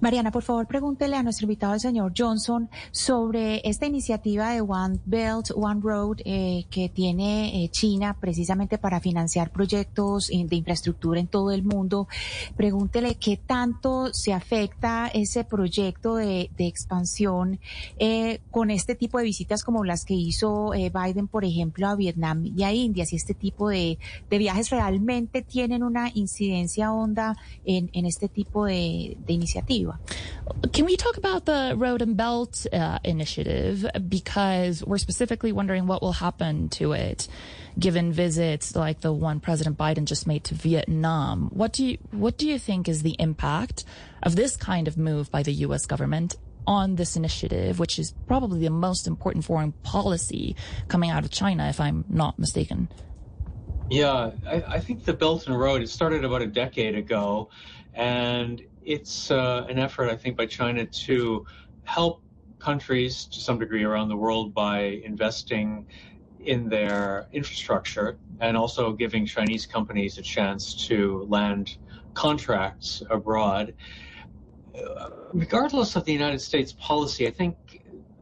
Mariana, 0.00 0.30
por 0.30 0.42
favor, 0.42 0.66
pregúntele 0.66 1.16
a 1.16 1.22
nuestro 1.22 1.44
invitado, 1.44 1.74
el 1.74 1.80
señor 1.80 2.12
Johnson, 2.16 2.68
sobre 2.90 3.60
esta 3.64 3.86
iniciativa 3.86 4.50
de 4.50 4.60
One 4.60 5.00
Belt, 5.04 5.50
One 5.54 5.80
Road 5.82 6.18
eh, 6.24 6.64
que 6.70 6.88
tiene 6.88 7.64
eh, 7.64 7.68
China 7.68 8.16
precisamente 8.18 8.78
para 8.78 9.00
financiar 9.00 9.50
proyectos 9.50 10.28
de 10.28 10.56
infraestructura 10.56 11.20
en 11.20 11.26
todo 11.26 11.50
el 11.50 11.62
mundo. 11.62 12.08
Pregúntele 12.56 13.16
qué 13.16 13.36
tanto 13.36 14.12
se 14.12 14.32
afecta 14.32 15.08
ese 15.08 15.44
proyecto 15.44 16.16
de, 16.16 16.50
expansión 16.58 17.60
eh, 17.98 18.40
con 18.50 18.70
este 18.70 18.94
tipo 18.94 19.18
de 19.18 19.24
visitas 19.24 19.62
como 19.62 19.84
las 19.84 20.04
que 20.04 20.14
hizo 20.14 20.70
Biden, 20.70 21.28
por 21.28 21.44
ejemplo, 21.44 21.86
a 21.86 21.94
Vietnam 21.94 22.44
y 22.44 22.64
a 22.64 22.72
India, 22.72 23.06
si 23.06 23.16
este 23.16 23.34
tipo 23.34 23.68
de, 23.68 23.98
viajes 24.28 24.70
realmente 24.70 25.42
tienen 25.42 25.82
una 25.82 26.10
incidencia 26.12 26.92
honda 26.92 27.36
en, 27.64 28.06
este 28.06 28.28
tipo 28.28 28.66
de 28.66 29.16
iniciativas. 29.26 29.65
Can 30.72 30.84
we 30.84 30.96
talk 30.96 31.16
about 31.16 31.44
the 31.44 31.74
Road 31.76 32.02
and 32.02 32.16
Belt 32.16 32.66
uh, 32.72 32.98
initiative? 33.04 33.86
Because 34.08 34.84
we're 34.84 34.98
specifically 34.98 35.52
wondering 35.52 35.86
what 35.86 36.02
will 36.02 36.12
happen 36.12 36.68
to 36.70 36.92
it, 36.92 37.28
given 37.78 38.12
visits 38.12 38.76
like 38.76 39.00
the 39.00 39.12
one 39.12 39.40
President 39.40 39.76
Biden 39.76 40.04
just 40.04 40.26
made 40.26 40.44
to 40.44 40.54
Vietnam. 40.54 41.50
What 41.52 41.72
do 41.72 41.84
you 41.84 41.98
what 42.10 42.38
do 42.38 42.48
you 42.48 42.58
think 42.58 42.88
is 42.88 43.02
the 43.02 43.16
impact 43.18 43.84
of 44.22 44.36
this 44.36 44.56
kind 44.56 44.88
of 44.88 44.96
move 44.96 45.30
by 45.30 45.42
the 45.42 45.52
U.S. 45.52 45.86
government 45.86 46.36
on 46.66 46.96
this 46.96 47.16
initiative, 47.16 47.78
which 47.78 47.98
is 47.98 48.12
probably 48.26 48.60
the 48.60 48.70
most 48.70 49.06
important 49.06 49.44
foreign 49.44 49.72
policy 49.72 50.56
coming 50.88 51.10
out 51.10 51.24
of 51.24 51.30
China, 51.30 51.68
if 51.68 51.80
I'm 51.80 52.04
not 52.08 52.38
mistaken? 52.38 52.88
Yeah, 53.88 54.32
I, 54.46 54.64
I 54.66 54.80
think 54.80 55.04
the 55.04 55.12
Belt 55.12 55.46
and 55.46 55.58
Road 55.58 55.80
it 55.80 55.88
started 55.88 56.24
about 56.24 56.42
a 56.42 56.46
decade 56.46 56.96
ago, 56.96 57.50
and 57.96 58.62
it's 58.84 59.30
uh, 59.30 59.66
an 59.68 59.78
effort, 59.78 60.10
I 60.10 60.16
think, 60.16 60.36
by 60.36 60.46
China 60.46 60.86
to 60.86 61.46
help 61.84 62.22
countries 62.58 63.26
to 63.26 63.40
some 63.40 63.58
degree 63.58 63.84
around 63.84 64.08
the 64.08 64.16
world 64.16 64.54
by 64.54 65.00
investing 65.04 65.86
in 66.44 66.68
their 66.68 67.26
infrastructure 67.32 68.18
and 68.40 68.56
also 68.56 68.92
giving 68.92 69.26
Chinese 69.26 69.66
companies 69.66 70.18
a 70.18 70.22
chance 70.22 70.86
to 70.86 71.26
land 71.28 71.78
contracts 72.14 73.02
abroad. 73.10 73.74
Uh, 74.74 75.10
regardless 75.32 75.96
of 75.96 76.04
the 76.04 76.12
United 76.12 76.40
States 76.40 76.72
policy, 76.78 77.26
I 77.26 77.30
think 77.30 77.56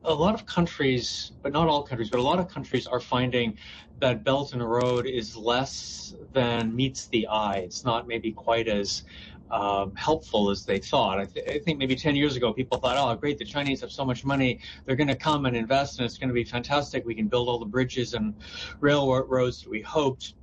a 0.05 0.15
lot 0.15 0.35
of 0.35 0.47
countries, 0.47 1.33
but 1.43 1.53
not 1.53 1.69
all 1.69 1.83
countries, 1.83 2.11
but 2.11 2.21
a 2.21 2.23
lot 2.23 2.39
of 2.39 2.49
countries 2.49 2.87
are 2.87 3.01
finding 3.01 3.59
that 4.01 4.25
Belt 4.25 4.53
and 4.53 4.63
Road 4.63 5.07
is 5.07 5.37
less 5.37 6.15
than 6.33 6.75
meets 6.75 7.07
the 7.07 7.27
eye. 7.29 7.59
It's 7.59 7.85
not 7.85 8.07
maybe 8.07 8.33
quite 8.33 8.69
as 8.69 9.05
um, 9.51 9.95
helpful 9.95 10.51
as 10.51 10.65
they 10.65 10.79
thought. 10.79 11.19
I, 11.19 11.25
th- 11.27 11.49
I, 11.49 11.59
think 11.59 11.79
maybe 11.79 11.95
10 11.95 12.17
years 12.17 12.37
ago, 12.37 12.53
people 12.53 12.79
thought, 12.79 12.97
oh, 12.97 13.15
great, 13.19 13.39
the 13.39 13.45
Chinese 13.45 13.81
have 13.83 13.93
so 13.93 14.05
much 14.05 14.25
money. 14.25 14.61
They're 14.85 14.97
going 14.97 15.09
to 15.09 15.17
come 15.17 15.47
and 15.47 15.57
invest, 15.57 15.99
and 15.99 16.07
it's 16.07 16.19
going 16.19 16.29
to 16.29 16.35
be 16.35 16.45
fantastic. 16.45 17.05
We 17.05 17.15
can 17.15 17.29
build 17.29 17.49
all 17.49 17.59
the 17.59 17.67
bridges 17.67 18.15
and 18.15 18.35
railroads 18.81 19.63
that 19.63 19.71
we 19.71 19.83
hoped 19.83 20.35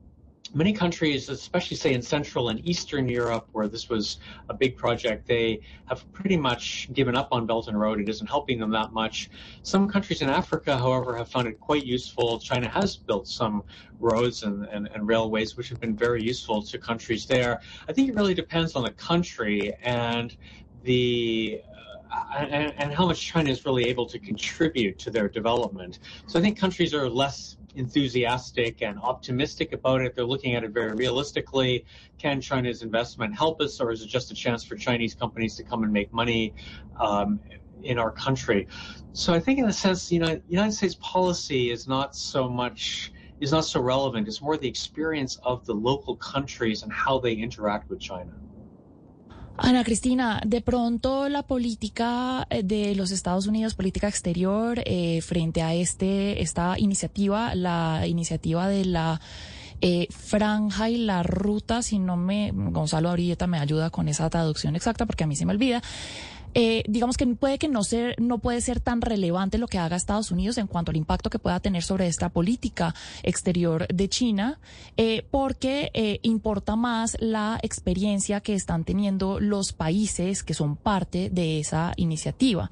many 0.53 0.73
countries, 0.73 1.29
especially 1.29 1.77
say 1.77 1.93
in 1.93 2.01
Central 2.01 2.49
and 2.49 2.65
Eastern 2.67 3.07
Europe, 3.07 3.47
where 3.51 3.67
this 3.67 3.89
was 3.89 4.19
a 4.49 4.53
big 4.53 4.75
project, 4.75 5.27
they 5.27 5.61
have 5.85 6.11
pretty 6.11 6.37
much 6.37 6.89
given 6.93 7.15
up 7.15 7.29
on 7.31 7.45
Belt 7.45 7.67
and 7.67 7.79
Road. 7.79 7.99
It 7.99 8.09
isn't 8.09 8.27
helping 8.27 8.59
them 8.59 8.71
that 8.71 8.91
much. 8.91 9.29
Some 9.63 9.87
countries 9.87 10.21
in 10.21 10.29
Africa, 10.29 10.77
however, 10.77 11.15
have 11.15 11.29
found 11.29 11.47
it 11.47 11.59
quite 11.59 11.85
useful. 11.85 12.39
China 12.39 12.67
has 12.67 12.97
built 12.97 13.27
some 13.27 13.63
roads 13.99 14.43
and, 14.43 14.65
and, 14.65 14.89
and 14.93 15.07
railways, 15.07 15.55
which 15.55 15.69
have 15.69 15.79
been 15.79 15.95
very 15.95 16.23
useful 16.23 16.61
to 16.61 16.77
countries 16.77 17.25
there. 17.25 17.61
I 17.87 17.93
think 17.93 18.09
it 18.09 18.15
really 18.15 18.33
depends 18.33 18.75
on 18.75 18.83
the 18.83 18.91
country 18.91 19.73
and 19.83 20.35
the 20.83 21.61
uh, 22.11 22.23
and, 22.39 22.73
and, 22.77 22.93
how 22.93 23.05
much 23.05 23.21
China 23.21 23.49
is 23.49 23.65
really 23.65 23.85
able 23.85 24.05
to 24.05 24.19
contribute 24.19 24.99
to 24.99 25.09
their 25.09 25.29
development. 25.29 25.99
So 26.27 26.37
I 26.37 26.41
think 26.41 26.59
countries 26.59 26.93
are 26.93 27.07
less 27.07 27.55
enthusiastic 27.75 28.81
and 28.81 28.99
optimistic 28.99 29.73
about 29.73 30.01
it. 30.01 30.15
They're 30.15 30.25
looking 30.25 30.55
at 30.55 30.63
it 30.63 30.71
very 30.71 30.93
realistically. 30.93 31.85
Can 32.17 32.41
China's 32.41 32.81
investment 32.81 33.35
help 33.35 33.61
us, 33.61 33.79
or 33.79 33.91
is 33.91 34.01
it 34.01 34.07
just 34.07 34.31
a 34.31 34.35
chance 34.35 34.63
for 34.63 34.75
Chinese 34.75 35.15
companies 35.15 35.55
to 35.55 35.63
come 35.63 35.83
and 35.83 35.91
make 35.91 36.11
money 36.13 36.53
um, 36.99 37.39
in 37.83 37.97
our 37.97 38.11
country? 38.11 38.67
So 39.13 39.33
I 39.33 39.39
think, 39.39 39.59
in 39.59 39.65
a 39.65 39.73
sense, 39.73 40.11
you 40.11 40.19
know, 40.19 40.39
United 40.47 40.73
States 40.73 40.97
policy 41.01 41.71
is 41.71 41.87
not 41.87 42.15
so 42.15 42.49
much 42.49 43.11
is 43.39 43.51
not 43.51 43.65
so 43.65 43.81
relevant. 43.81 44.27
It's 44.27 44.41
more 44.41 44.55
the 44.55 44.67
experience 44.67 45.35
of 45.43 45.65
the 45.65 45.73
local 45.73 46.15
countries 46.15 46.83
and 46.83 46.93
how 46.93 47.17
they 47.17 47.33
interact 47.33 47.89
with 47.89 47.99
China. 47.99 48.33
Ana 49.57 49.83
Cristina, 49.83 50.41
de 50.45 50.61
pronto 50.61 51.29
la 51.29 51.43
política 51.43 52.47
eh, 52.49 52.63
de 52.63 52.95
los 52.95 53.11
Estados 53.11 53.47
Unidos, 53.47 53.75
política 53.75 54.07
exterior, 54.07 54.81
eh, 54.85 55.21
frente 55.21 55.61
a 55.61 55.73
este 55.73 56.41
esta 56.41 56.79
iniciativa, 56.79 57.53
la 57.55 58.07
iniciativa 58.07 58.67
de 58.67 58.85
la 58.85 59.21
eh, 59.81 60.07
franja 60.11 60.89
y 60.89 60.97
la 60.97 61.23
ruta, 61.23 61.81
si 61.81 61.99
no 61.99 62.15
me, 62.15 62.51
Gonzalo 62.53 63.09
ahorita 63.09 63.47
me 63.47 63.59
ayuda 63.59 63.89
con 63.89 64.07
esa 64.07 64.29
traducción 64.29 64.75
exacta 64.75 65.05
porque 65.05 65.23
a 65.23 65.27
mí 65.27 65.35
se 65.35 65.45
me 65.45 65.53
olvida, 65.53 65.81
eh, 66.53 66.83
digamos 66.87 67.17
que 67.17 67.25
puede 67.27 67.57
que 67.57 67.67
no 67.67 67.83
ser, 67.83 68.15
no 68.19 68.39
puede 68.39 68.61
ser 68.61 68.79
tan 68.79 69.01
relevante 69.01 69.57
lo 69.57 69.67
que 69.67 69.77
haga 69.77 69.95
Estados 69.95 70.31
Unidos 70.31 70.57
en 70.57 70.67
cuanto 70.67 70.91
al 70.91 70.97
impacto 70.97 71.29
que 71.29 71.39
pueda 71.39 71.59
tener 71.59 71.83
sobre 71.83 72.07
esta 72.07 72.29
política 72.29 72.93
exterior 73.23 73.87
de 73.87 74.09
China, 74.09 74.59
eh, 74.97 75.25
porque 75.31 75.91
eh, 75.93 76.19
importa 76.23 76.75
más 76.75 77.17
la 77.19 77.59
experiencia 77.61 78.41
que 78.41 78.53
están 78.53 78.83
teniendo 78.83 79.39
los 79.39 79.73
países 79.73 80.43
que 80.43 80.53
son 80.53 80.75
parte 80.75 81.29
de 81.29 81.59
esa 81.59 81.93
iniciativa. 81.95 82.71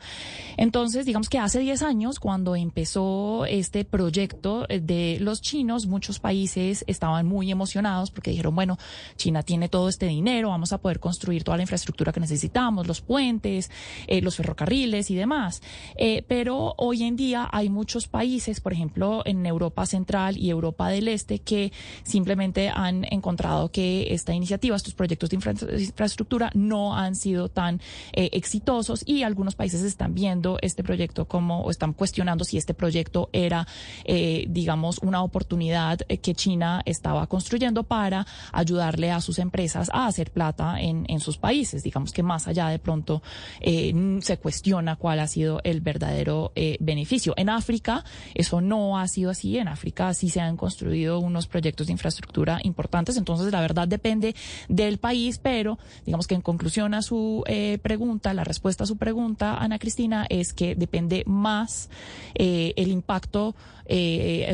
Entonces, 0.57 1.05
digamos 1.05 1.29
que 1.29 1.39
hace 1.39 1.59
10 1.59 1.83
años, 1.83 2.19
cuando 2.19 2.55
empezó 2.55 3.45
este 3.45 3.85
proyecto 3.85 4.65
de 4.67 5.17
los 5.21 5.41
chinos, 5.41 5.87
muchos 5.87 6.19
países 6.19 6.83
estaban 6.87 7.25
muy 7.25 7.51
emocionados 7.51 8.11
porque 8.11 8.31
dijeron, 8.31 8.55
bueno, 8.55 8.77
China 9.15 9.43
tiene 9.43 9.69
todo 9.69 9.89
este 9.89 10.07
dinero, 10.07 10.49
vamos 10.49 10.73
a 10.73 10.79
poder 10.79 10.99
construir 10.99 11.43
toda 11.43 11.57
la 11.57 11.63
infraestructura 11.63 12.11
que 12.11 12.19
necesitamos, 12.19 12.87
los 12.87 13.01
puentes, 13.01 13.68
eh, 14.07 14.21
los 14.21 14.35
ferrocarriles 14.35 15.11
y 15.11 15.15
demás. 15.15 15.61
Eh, 15.95 16.23
pero 16.27 16.73
hoy 16.77 17.03
en 17.03 17.15
día 17.15 17.47
hay 17.51 17.69
muchos 17.69 18.07
países, 18.07 18.61
por 18.61 18.73
ejemplo, 18.73 19.21
en 19.25 19.45
Europa 19.45 19.85
Central 19.85 20.37
y 20.37 20.49
Europa 20.49 20.89
del 20.89 21.07
Este, 21.07 21.39
que 21.39 21.71
simplemente 22.03 22.69
han 22.69 23.05
encontrado 23.11 23.71
que 23.71 24.13
esta 24.13 24.33
iniciativa, 24.33 24.75
estos 24.75 24.93
proyectos 24.93 25.29
de 25.29 25.35
infraestructura 25.35 26.51
no 26.53 26.95
han 26.95 27.15
sido 27.15 27.49
tan 27.49 27.81
eh, 28.13 28.29
exitosos 28.33 29.03
y 29.05 29.23
algunos 29.23 29.55
países 29.55 29.83
están 29.83 30.13
viendo 30.13 30.57
este 30.61 30.83
proyecto 30.83 31.25
como, 31.25 31.61
o 31.61 31.71
están 31.71 31.93
cuestionando 31.93 32.43
si 32.43 32.57
este 32.57 32.73
proyecto 32.73 33.29
era, 33.33 33.67
digamos, 34.05 34.99
una 34.99 35.23
oportunidad 35.23 35.99
que 35.99 36.33
China 36.33 36.81
estaba 36.85 37.27
construyendo 37.27 37.83
para 37.83 38.25
ayudarle 38.51 39.11
a 39.11 39.21
sus 39.21 39.39
empresas 39.39 39.89
a 39.93 40.07
hacer 40.07 40.31
plata 40.31 40.79
en 40.79 41.19
sus 41.19 41.37
países. 41.37 41.83
Digamos 41.83 42.11
que 42.11 42.23
más 42.23 42.47
allá 42.47 42.67
de 42.67 42.79
pronto 42.79 43.21
eh, 43.61 44.19
se 44.21 44.37
cuestiona 44.37 44.95
cuál 44.95 45.19
ha 45.19 45.27
sido 45.27 45.61
el 45.63 45.81
verdadero 45.81 46.51
eh, 46.55 46.77
beneficio. 46.79 47.33
En 47.37 47.49
África 47.49 48.03
eso 48.33 48.61
no 48.61 48.97
ha 48.97 49.07
sido 49.07 49.29
así. 49.29 49.57
En 49.57 49.67
África 49.67 50.13
sí 50.13 50.29
se 50.29 50.41
han 50.41 50.57
construido 50.57 51.19
unos 51.19 51.47
proyectos 51.47 51.87
de 51.87 51.93
infraestructura 51.93 52.59
importantes. 52.63 53.17
Entonces 53.17 53.51
la 53.51 53.61
verdad 53.61 53.87
depende 53.87 54.35
del 54.67 54.97
país, 54.97 55.39
pero 55.39 55.77
digamos 56.05 56.27
que 56.27 56.35
en 56.35 56.41
conclusión 56.41 56.93
a 56.93 57.01
su 57.01 57.43
eh, 57.47 57.79
pregunta, 57.81 58.33
la 58.33 58.43
respuesta 58.43 58.83
a 58.83 58.87
su 58.87 58.97
pregunta, 58.97 59.57
Ana 59.57 59.79
Cristina, 59.79 60.25
es 60.29 60.53
que 60.53 60.75
depende 60.75 61.23
más 61.25 61.89
el 62.35 62.87
impacto 62.89 63.55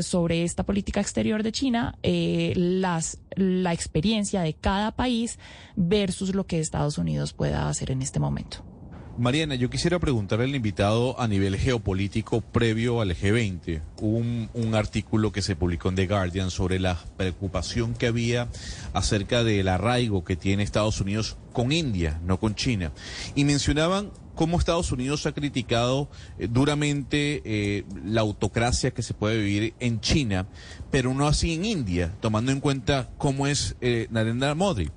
sobre 0.02 0.44
esta 0.44 0.64
política 0.64 1.02
exterior 1.02 1.44
de 1.44 1.52
China, 1.52 1.98
las, 2.02 3.20
la 3.36 3.74
experiencia 3.74 4.42
de 4.42 4.54
cada 4.54 4.92
país 4.92 5.40
versus 5.76 6.34
lo 6.34 6.46
que 6.46 6.60
Estados 6.60 6.98
Unidos 6.98 7.34
pueda 7.34 7.68
hacer 7.68 7.92
en 7.92 8.02
este 8.02 8.20
momento. 8.20 8.75
Mariana, 9.18 9.56
yo 9.56 9.70
quisiera 9.70 9.98
preguntarle 9.98 10.44
al 10.44 10.56
invitado 10.56 11.20
a 11.22 11.28
nivel 11.28 11.58
geopolítico 11.58 12.42
previo 12.42 13.00
al 13.00 13.16
G20. 13.16 13.82
Un, 14.02 14.50
un 14.54 14.76
artículo 14.76 15.32
que 15.32 15.42
se 15.42 15.56
publicó 15.56 15.88
en 15.88 15.96
The 15.96 16.08
Guardian 16.08 16.52
sobre 16.52 16.80
la 16.80 17.00
preocupación 17.16 17.94
que 17.94 18.08
había 18.08 18.50
acerca 18.94 19.46
del 19.46 19.70
arraigo 19.70 20.26
que 20.26 20.36
tiene 20.36 20.64
Estados 20.64 21.00
Unidos 21.00 21.38
con 21.54 21.72
India, 21.72 22.20
no 22.26 22.42
con 22.42 22.56
China. 22.56 22.92
Y 23.36 23.46
mencionaban 23.46 24.12
cómo 24.36 24.60
Estados 24.60 24.92
Unidos 24.92 25.26
ha 25.26 25.32
criticado 25.32 26.10
eh, 26.38 26.48
duramente 26.52 27.42
eh, 27.46 27.86
la 28.04 28.22
autocracia 28.22 28.92
que 28.92 29.02
se 29.02 29.14
puede 29.14 29.38
vivir 29.42 29.74
en 29.80 30.02
China, 30.02 30.46
pero 30.92 31.14
no 31.14 31.28
así 31.28 31.54
en 31.54 31.64
India, 31.64 32.14
tomando 32.20 32.52
en 32.52 32.60
cuenta 32.60 33.10
cómo 33.18 33.48
es 33.48 33.78
eh, 33.80 34.08
Narendra 34.12 34.56
Modi. 34.56 34.90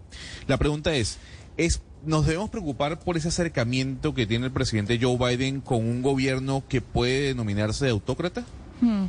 La 0.49 0.59
pregunta 0.59 0.93
es, 0.95 1.19
¿es 1.57 1.83
nos 2.05 2.27
debemos 2.27 2.51
preocupar 2.51 2.99
por 3.01 3.17
ese 3.17 3.29
acercamiento 3.29 4.15
que 4.15 4.27
tiene 4.27 4.47
el 4.47 4.53
presidente 4.53 4.99
Joe 5.01 5.17
Biden 5.17 5.61
con 5.61 5.79
un 5.79 6.03
gobierno 6.03 6.63
que 6.69 6.81
puede 6.81 7.29
denominarse 7.29 7.87
de 7.87 7.91
autócrata? 7.91 8.45
Hmm. 8.81 9.07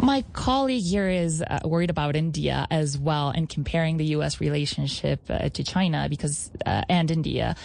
My 0.00 0.24
colleague 0.32 0.82
here 0.82 1.08
is 1.08 1.40
uh, 1.40 1.60
worried 1.64 1.90
about 1.90 2.16
India 2.16 2.66
as 2.70 2.98
well 2.98 3.30
and 3.34 3.48
comparing 3.48 3.96
the 3.96 4.06
U.S. 4.16 4.40
relationship 4.40 5.20
uh, 5.30 5.48
to 5.50 5.62
China 5.62 6.08
because 6.08 6.50
uh, 6.66 6.82
and 6.88 7.10
India. 7.10 7.56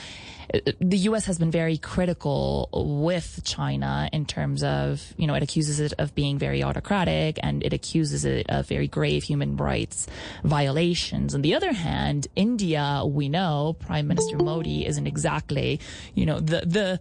The 0.79 0.97
U.S. 0.97 1.25
has 1.25 1.37
been 1.37 1.51
very 1.51 1.77
critical 1.77 2.69
with 2.73 3.41
China 3.43 4.09
in 4.11 4.25
terms 4.25 4.63
of, 4.63 5.13
you 5.17 5.27
know, 5.27 5.35
it 5.35 5.43
accuses 5.43 5.79
it 5.79 5.93
of 5.99 6.15
being 6.15 6.37
very 6.39 6.63
autocratic 6.63 7.39
and 7.43 7.63
it 7.63 7.73
accuses 7.73 8.25
it 8.25 8.49
of 8.49 8.67
very 8.67 8.87
grave 8.87 9.23
human 9.23 9.57
rights 9.57 10.07
violations. 10.43 11.35
On 11.35 11.41
the 11.41 11.53
other 11.53 11.73
hand, 11.73 12.27
India, 12.35 13.03
we 13.05 13.29
know 13.29 13.75
Prime 13.79 14.07
Minister 14.07 14.37
Modi 14.37 14.85
isn't 14.85 15.07
exactly, 15.07 15.79
you 16.15 16.25
know, 16.25 16.39
the, 16.39 16.61
the, 16.65 16.99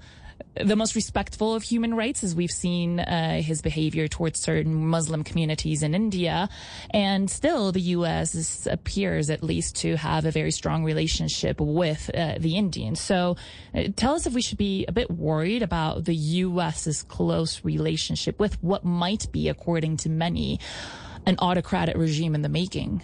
the 0.54 0.76
most 0.76 0.94
respectful 0.94 1.54
of 1.54 1.62
human 1.62 1.94
rights, 1.94 2.24
as 2.24 2.34
we've 2.34 2.50
seen 2.50 3.00
uh, 3.00 3.40
his 3.40 3.62
behavior 3.62 4.08
towards 4.08 4.40
certain 4.40 4.86
Muslim 4.86 5.24
communities 5.24 5.82
in 5.82 5.94
India. 5.94 6.48
And 6.90 7.30
still, 7.30 7.72
the 7.72 7.80
U.S. 7.80 8.34
Is, 8.34 8.66
appears 8.70 9.30
at 9.30 9.42
least 9.42 9.76
to 9.76 9.96
have 9.96 10.24
a 10.24 10.30
very 10.30 10.50
strong 10.50 10.84
relationship 10.84 11.60
with 11.60 12.10
uh, 12.14 12.34
the 12.38 12.56
Indians. 12.56 13.00
So 13.00 13.36
uh, 13.74 13.84
tell 13.96 14.14
us 14.14 14.26
if 14.26 14.34
we 14.34 14.42
should 14.42 14.58
be 14.58 14.84
a 14.86 14.92
bit 14.92 15.10
worried 15.10 15.62
about 15.62 16.04
the 16.04 16.14
U.S.'s 16.14 17.02
close 17.02 17.64
relationship 17.64 18.38
with 18.38 18.62
what 18.62 18.84
might 18.84 19.30
be, 19.32 19.48
according 19.48 19.98
to 19.98 20.10
many, 20.10 20.60
an 21.26 21.36
autocratic 21.38 21.96
regime 21.96 22.34
in 22.34 22.42
the 22.42 22.48
making. 22.48 23.02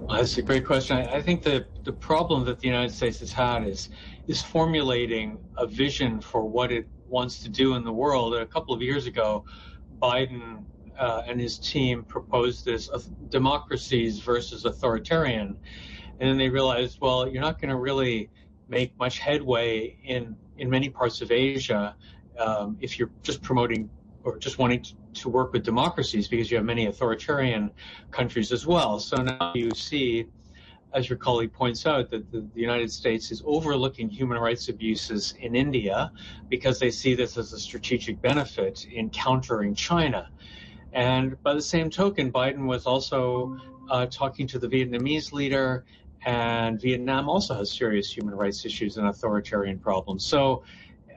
Well, 0.00 0.18
that's 0.18 0.36
a 0.38 0.42
great 0.42 0.66
question. 0.66 0.96
I, 0.96 1.16
I 1.16 1.22
think 1.22 1.42
the, 1.42 1.66
the 1.84 1.92
problem 1.92 2.44
that 2.46 2.60
the 2.60 2.66
United 2.66 2.92
States 2.92 3.20
has 3.20 3.32
had 3.32 3.66
is 3.66 3.90
is 4.26 4.42
formulating 4.42 5.38
a 5.56 5.66
vision 5.66 6.20
for 6.20 6.44
what 6.44 6.70
it 6.70 6.86
wants 7.08 7.40
to 7.40 7.48
do 7.48 7.74
in 7.74 7.84
the 7.84 7.92
world. 7.92 8.34
A 8.34 8.46
couple 8.46 8.74
of 8.74 8.82
years 8.82 9.06
ago, 9.06 9.44
Biden 10.00 10.64
uh, 10.98 11.22
and 11.26 11.40
his 11.40 11.58
team 11.58 12.04
proposed 12.04 12.64
this 12.64 12.90
uh, 12.90 13.00
democracies 13.30 14.18
versus 14.18 14.64
authoritarian. 14.64 15.56
And 16.20 16.28
then 16.28 16.36
they 16.36 16.48
realized, 16.48 16.98
well, 17.00 17.28
you're 17.28 17.42
not 17.42 17.60
going 17.60 17.70
to 17.70 17.76
really 17.76 18.30
make 18.68 18.96
much 18.98 19.18
headway 19.18 19.96
in, 20.04 20.36
in 20.58 20.68
many 20.68 20.90
parts 20.90 21.20
of 21.22 21.30
Asia 21.30 21.94
um, 22.38 22.76
if 22.80 22.98
you're 22.98 23.10
just 23.22 23.42
promoting 23.42 23.88
or 24.28 24.38
just 24.38 24.58
wanting 24.58 24.84
to, 25.14 25.28
work 25.28 25.52
with 25.52 25.64
democracies 25.64 26.28
because 26.28 26.48
you 26.50 26.56
have 26.56 26.64
many 26.64 26.86
authoritarian 26.86 27.70
countries 28.12 28.52
as 28.52 28.66
well. 28.66 29.00
So 29.00 29.16
now 29.16 29.52
you 29.54 29.70
see 29.74 30.26
as 30.94 31.08
your 31.08 31.18
colleague 31.18 31.52
points 31.52 31.86
out, 31.86 32.08
that 32.10 32.30
the, 32.30 32.40
the, 32.54 32.60
United 32.60 32.90
States 32.90 33.30
is 33.30 33.42
overlooking 33.44 34.08
human 34.08 34.38
rights 34.38 34.68
abuses 34.68 35.34
in 35.40 35.54
India 35.54 36.10
because 36.48 36.78
they 36.78 36.90
see 36.90 37.14
this 37.14 37.36
as 37.36 37.52
a 37.52 37.58
strategic 37.58 38.22
benefit 38.22 38.86
in 38.86 39.10
countering 39.10 39.74
China. 39.74 40.30
And 40.92 41.40
by 41.42 41.52
the 41.52 41.60
same 41.60 41.90
token, 41.90 42.32
Biden 42.32 42.64
was 42.66 42.86
also 42.86 43.58
uh, 43.90 44.06
talking 44.06 44.46
to 44.46 44.58
the 44.58 44.68
Vietnamese 44.68 45.32
leader, 45.32 45.84
and 46.24 46.80
Vietnam 46.80 47.28
also 47.28 47.54
has 47.54 47.70
serious 47.70 48.10
human 48.10 48.34
rights 48.34 48.64
issues 48.64 48.96
and 48.96 49.08
authoritarian 49.08 49.78
problems. 49.78 50.24
So 50.24 50.64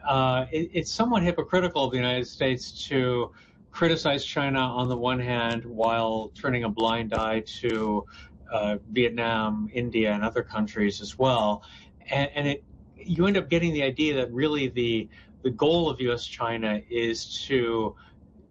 uh, 0.07 0.45
it, 0.51 0.69
it's 0.73 0.91
somewhat 0.91 1.23
hypocritical 1.23 1.85
of 1.85 1.91
the 1.91 1.97
United 1.97 2.27
States 2.27 2.87
to 2.87 3.31
criticize 3.71 4.25
China 4.25 4.59
on 4.59 4.89
the 4.89 4.97
one 4.97 5.19
hand 5.19 5.65
while 5.65 6.31
turning 6.35 6.65
a 6.65 6.69
blind 6.69 7.13
eye 7.13 7.41
to 7.61 8.05
uh, 8.51 8.77
Vietnam, 8.91 9.69
India, 9.73 10.11
and 10.11 10.23
other 10.23 10.43
countries 10.43 11.01
as 11.01 11.17
well. 11.17 11.63
And, 12.09 12.29
and, 12.35 12.47
it, 12.47 12.63
you 12.97 13.25
end 13.25 13.37
up 13.37 13.49
getting 13.49 13.73
the 13.73 13.81
idea 13.81 14.15
that 14.15 14.31
really 14.31 14.67
the 14.67 15.09
the 15.41 15.49
goal 15.49 15.89
of 15.89 15.99
U.S.-China 15.99 16.83
is 16.87 17.43
to 17.47 17.95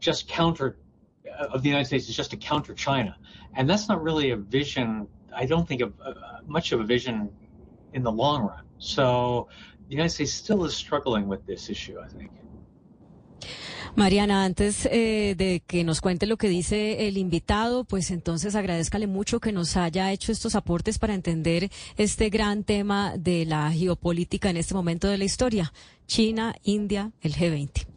just 0.00 0.26
counter 0.26 0.76
uh, 1.38 1.44
of 1.44 1.62
the 1.62 1.68
United 1.68 1.86
States 1.86 2.08
is 2.08 2.16
just 2.16 2.32
to 2.32 2.36
counter 2.36 2.74
China, 2.74 3.16
and 3.54 3.70
that's 3.70 3.88
not 3.88 4.02
really 4.02 4.30
a 4.30 4.36
vision. 4.36 5.06
I 5.32 5.46
don't 5.46 5.68
think 5.68 5.82
of 5.82 5.92
uh, 6.04 6.14
much 6.46 6.72
of 6.72 6.80
a 6.80 6.84
vision 6.84 7.30
in 7.92 8.02
the 8.02 8.10
long 8.10 8.42
run. 8.42 8.64
So 8.78 9.48
the 9.90 9.96
United 9.96 10.11
States 10.11 10.33
still 10.33 10.64
is 10.64 10.72
struggling 10.72 11.29
with 11.29 11.44
this 11.46 11.68
issue. 11.68 11.98
I 11.98 12.09
think. 12.09 12.31
Mariana, 13.96 14.44
antes 14.44 14.87
eh, 14.87 15.35
de 15.37 15.62
que 15.66 15.83
nos 15.83 16.00
cuente 16.00 16.26
lo 16.26 16.37
que 16.37 16.48
dice 16.48 17.09
el 17.09 17.18
invitado, 17.18 17.83
pues 17.83 18.12
entonces 18.12 18.55
agradezcale 18.55 19.09
mucho 19.09 19.40
que 19.40 19.50
nos 19.50 19.76
haya 19.76 20.12
hecho 20.12 20.31
estos 20.31 20.55
aportes 20.55 21.00
para 21.00 21.14
entender 21.14 21.70
este 21.96 22.31
gran 22.31 22.62
tema 22.62 23.14
de 23.18 23.44
la 23.46 23.72
geopolítica 23.72 24.48
en 24.48 24.59
este 24.59 24.74
momento 24.74 25.09
de 25.09 25.18
la 25.18 25.24
historia. 25.24 25.72
China, 26.07 26.55
India, 26.62 27.11
el 27.20 27.35
G20. 27.35 27.89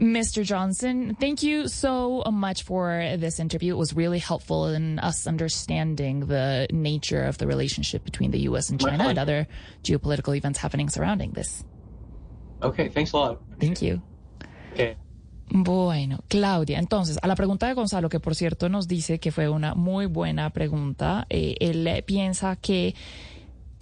Mr. 0.00 0.42
Johnson, 0.42 1.14
thank 1.20 1.42
you 1.42 1.68
so 1.68 2.22
much 2.30 2.62
for 2.64 3.16
this 3.18 3.38
interview. 3.38 3.74
It 3.74 3.78
was 3.78 3.94
really 3.94 4.18
helpful 4.18 4.66
in 4.66 4.98
us 4.98 5.26
understanding 5.26 6.26
the 6.26 6.66
nature 6.72 7.22
of 7.24 7.38
the 7.38 7.46
relationship 7.46 8.04
between 8.04 8.30
the 8.30 8.40
U.S. 8.40 8.70
and 8.70 8.80
China 8.80 9.04
and 9.08 9.18
other 9.18 9.46
geopolitical 9.82 10.36
events 10.36 10.58
happening 10.58 10.88
surrounding 10.88 11.32
this. 11.32 11.62
Okay, 12.62 12.88
thanks 12.88 13.12
a 13.12 13.16
lot. 13.16 13.42
Thank 13.60 13.82
you. 13.82 14.02
Okay. 14.72 14.96
Bueno, 15.54 16.20
Claudia, 16.28 16.78
entonces, 16.78 17.18
a 17.20 17.26
la 17.26 17.34
pregunta 17.34 17.66
de 17.68 17.74
Gonzalo, 17.74 18.08
que 18.08 18.20
por 18.20 18.34
cierto 18.34 18.70
nos 18.70 18.88
dice 18.88 19.20
que 19.20 19.30
fue 19.30 19.50
una 19.50 19.74
muy 19.74 20.06
buena 20.06 20.48
pregunta, 20.50 21.26
eh, 21.28 21.56
él 21.60 22.02
piensa 22.06 22.56
que 22.56 22.94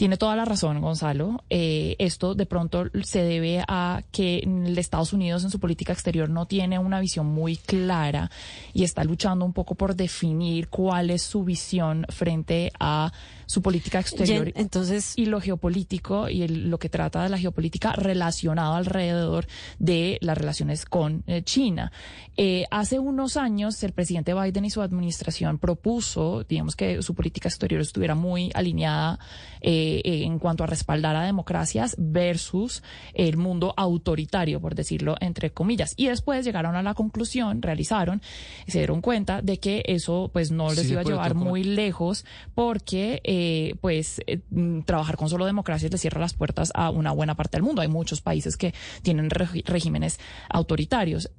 tiene 0.01 0.17
toda 0.17 0.35
la 0.35 0.47
razón, 0.47 0.81
Gonzalo. 0.81 1.45
Eh, 1.51 1.95
esto 1.99 2.35
de 2.35 2.47
pronto 2.47 2.87
se 3.03 3.23
debe 3.23 3.63
a 3.69 4.01
que 4.11 4.43
Estados 4.79 5.13
Unidos 5.13 5.45
en 5.45 5.51
su 5.51 5.61
política 5.61 5.93
exterior 5.93 6.31
no 6.31 6.47
tiene 6.47 6.79
una 6.79 7.01
visión 7.01 7.27
muy 7.27 7.59
clara 7.59 8.31
y 8.73 8.85
está 8.85 9.05
luchando 9.05 9.45
un 9.45 9.53
poco 9.53 9.75
por 9.75 9.95
definir 9.95 10.69
cuál 10.69 11.11
es 11.11 11.21
su 11.21 11.45
visión 11.45 12.07
frente 12.09 12.73
a 12.81 13.13
su 13.51 13.63
política 13.63 13.99
exterior 13.99 14.53
entonces, 14.55 15.15
y 15.17 15.27
lo 15.27 15.41
geopolítico 15.41 16.29
y 16.29 16.47
lo 16.47 16.79
que 16.79 16.89
trata 16.89 17.25
de 17.25 17.29
la 17.31 17.37
geopolítica 17.37 17.93
relacionado 17.95 18.75
alrededor 18.75 19.49
de 19.81 20.19
las 20.21 20.39
relaciones 20.39 20.85
con 20.85 21.25
eh, 21.27 21.43
China. 21.43 21.91
Eh, 22.37 22.65
hace 22.71 23.01
unos 23.01 23.37
años 23.37 23.83
el 23.83 23.93
presidente 23.93 24.35
Biden 24.35 24.67
y 24.67 24.71
su 24.71 24.83
administración 24.83 25.59
propuso, 25.59 26.45
digamos 26.49 26.77
que 26.77 27.03
su 27.03 27.17
política 27.17 27.49
exterior 27.49 27.81
estuviera 27.81 28.15
muy 28.15 28.53
alineada 28.55 29.19
eh, 29.61 29.89
eh, 29.98 30.24
en 30.24 30.38
cuanto 30.38 30.64
a 30.64 30.66
respaldar 30.66 31.16
a 31.16 31.22
democracias 31.22 31.96
versus 31.98 32.83
el 33.14 33.37
mundo 33.37 33.74
autoritario, 33.76 34.61
por 34.61 34.74
decirlo 34.74 35.16
entre 35.20 35.53
comillas. 35.53 35.94
Y 35.96 36.07
después 36.07 36.44
llegaron 36.44 36.76
a 36.76 36.83
la 36.83 36.94
conclusión, 36.94 37.62
realizaron, 37.62 38.22
se 38.66 38.79
dieron 38.79 39.00
cuenta 39.00 39.42
de 39.42 39.59
que 39.59 39.83
eso 39.87 40.31
pues 40.33 40.50
no 40.50 40.70
les 40.72 40.90
iba 40.90 41.00
a 41.00 41.05
llevar 41.05 41.35
muy 41.35 41.64
lejos 41.64 42.24
porque 42.55 43.20
eh, 43.24 43.74
pues 43.81 44.20
eh, 44.26 44.40
mm, 44.50 44.83
trabajar 44.83 45.16
con 45.16 45.29
solo 45.29 45.46
democracias 45.46 45.90
le 45.90 45.98
cierra 45.98 46.20
las 46.20 46.35
puertas 46.35 46.72
a 46.74 46.90
una 46.90 47.12
buena 47.12 47.35
parte 47.35 47.57
del 47.57 47.62
mundo. 47.62 47.83
Hay 47.83 47.88
muchos 47.88 48.20
países 48.20 48.57
que 48.57 48.74
tienen 49.03 49.31
regímenes 49.31 50.18
autoritarios. 50.48 51.31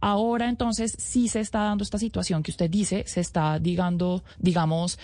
Ahora 0.00 0.48
entonces 0.48 0.96
sí 0.98 1.28
se 1.28 1.40
está 1.40 1.60
dando 1.60 1.84
esta 1.84 1.98
situación 1.98 2.42
que 2.42 2.50
usted 2.50 2.68
dice, 2.68 3.04
se 3.06 3.20
está 3.20 3.58
digando, 3.58 4.24
digamos, 4.38 4.98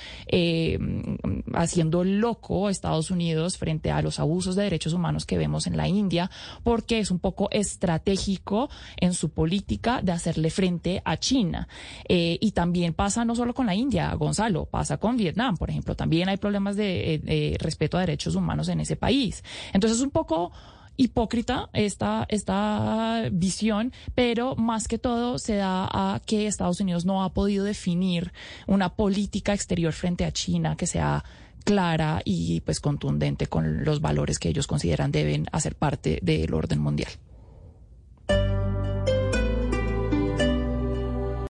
haciendo 1.54 2.04
loco 2.04 2.68
Estados 2.80 3.10
Unidos 3.10 3.58
frente 3.58 3.90
a 3.90 4.00
los 4.00 4.18
abusos 4.18 4.56
de 4.56 4.62
derechos 4.62 4.92
humanos 4.92 5.26
que 5.26 5.38
vemos 5.38 5.66
en 5.66 5.76
la 5.76 5.86
India, 5.86 6.30
porque 6.62 6.98
es 6.98 7.10
un 7.10 7.18
poco 7.18 7.48
estratégico 7.50 8.70
en 8.96 9.12
su 9.12 9.28
política 9.30 10.00
de 10.02 10.12
hacerle 10.12 10.50
frente 10.50 11.02
a 11.04 11.16
China. 11.18 11.68
y 12.08 12.52
también 12.52 12.94
pasa 12.94 13.24
no 13.24 13.34
solo 13.34 13.54
con 13.54 13.66
la 13.66 13.74
India, 13.74 14.12
Gonzalo, 14.14 14.66
pasa 14.66 14.96
con 14.96 15.16
Vietnam, 15.16 15.56
por 15.56 15.70
ejemplo. 15.70 15.94
También 15.94 16.28
hay 16.28 16.36
problemas 16.36 16.76
de, 16.76 17.20
eh, 17.26 17.56
respeto 17.58 17.96
a 17.96 18.00
derechos 18.00 18.34
humanos 18.34 18.68
en 18.68 18.80
ese 18.80 18.96
país. 18.96 19.44
Entonces 19.72 19.98
es 19.98 20.04
un 20.04 20.10
poco 20.10 20.52
hipócrita 20.96 21.70
esta, 21.72 22.26
esta 22.28 23.28
visión, 23.32 23.92
pero 24.14 24.56
más 24.56 24.86
que 24.86 24.98
todo 24.98 25.38
se 25.38 25.56
da 25.56 25.88
a 25.90 26.20
que 26.20 26.46
Estados 26.46 26.80
Unidos 26.80 27.04
no 27.06 27.22
ha 27.22 27.32
podido 27.32 27.64
definir 27.64 28.32
una 28.66 28.90
política 28.94 29.54
exterior 29.54 29.92
frente 29.92 30.24
a 30.24 30.32
China 30.32 30.76
que 30.76 30.86
sea 30.86 31.24
clara 31.64 32.22
y 32.24 32.60
pues 32.60 32.80
contundente 32.80 33.46
con 33.46 33.84
los 33.84 34.00
valores 34.00 34.38
que 34.38 34.48
ellos 34.48 34.66
consideran 34.66 35.12
deben 35.12 35.46
hacer 35.52 35.74
parte 35.76 36.18
del 36.22 36.52
orden 36.54 36.80
mundial. 36.80 37.10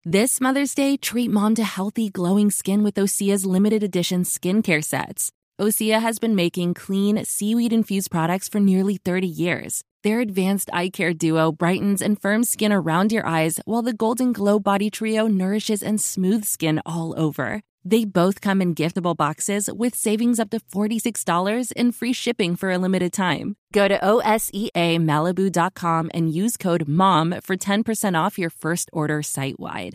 This 0.08 0.40
Mother's 0.40 0.76
Day, 0.76 0.98
treat 0.98 1.32
mom 1.32 1.56
to 1.56 1.64
healthy, 1.64 2.10
glowing 2.12 2.52
skin 2.52 2.84
with 2.84 2.94
Osea's 2.96 3.44
limited 3.44 3.82
edition 3.82 4.24
skincare 4.24 4.84
sets. 4.84 5.32
Osea 5.60 6.00
has 6.00 6.20
been 6.20 6.36
making 6.36 6.74
clean, 6.76 7.26
seaweed 7.26 7.74
infused 7.74 8.12
products 8.12 8.48
for 8.48 8.60
nearly 8.60 8.98
30 8.98 9.26
years. 9.28 9.84
Their 10.04 10.20
advanced 10.20 10.70
eye 10.72 10.90
care 10.90 11.14
duo 11.14 11.52
brightens 11.52 12.04
and 12.04 12.22
firms 12.22 12.50
skin 12.50 12.72
around 12.72 13.12
your 13.12 13.26
eyes, 13.26 13.60
while 13.66 13.82
the 13.82 13.94
Golden 13.94 14.32
Glow 14.32 14.60
Body 14.60 14.92
Trio 14.92 15.28
nourishes 15.28 15.82
and 15.82 16.00
smooths 16.00 16.50
skin 16.50 16.82
all 16.86 17.16
over. 17.18 17.64
They 17.88 18.04
both 18.04 18.42
come 18.42 18.64
in 18.64 18.74
giftable 18.74 19.16
boxes 19.16 19.70
with 19.72 19.94
savings 19.94 20.40
up 20.40 20.50
to 20.50 20.60
$46 20.60 21.72
and 21.78 21.96
free 21.96 22.14
shipping 22.14 22.56
for 22.56 22.72
a 22.72 22.80
limited 22.80 23.14
time. 23.14 23.58
Go 23.72 23.88
to 23.88 24.00
OSEAMalibu.com 24.00 26.10
and 26.12 26.34
use 26.34 26.58
code 26.58 26.88
MOM 26.88 27.36
for 27.44 27.56
10% 27.56 28.18
off 28.18 28.40
your 28.40 28.50
first 28.50 28.90
order 28.92 29.22
site 29.22 29.60
wide. 29.60 29.94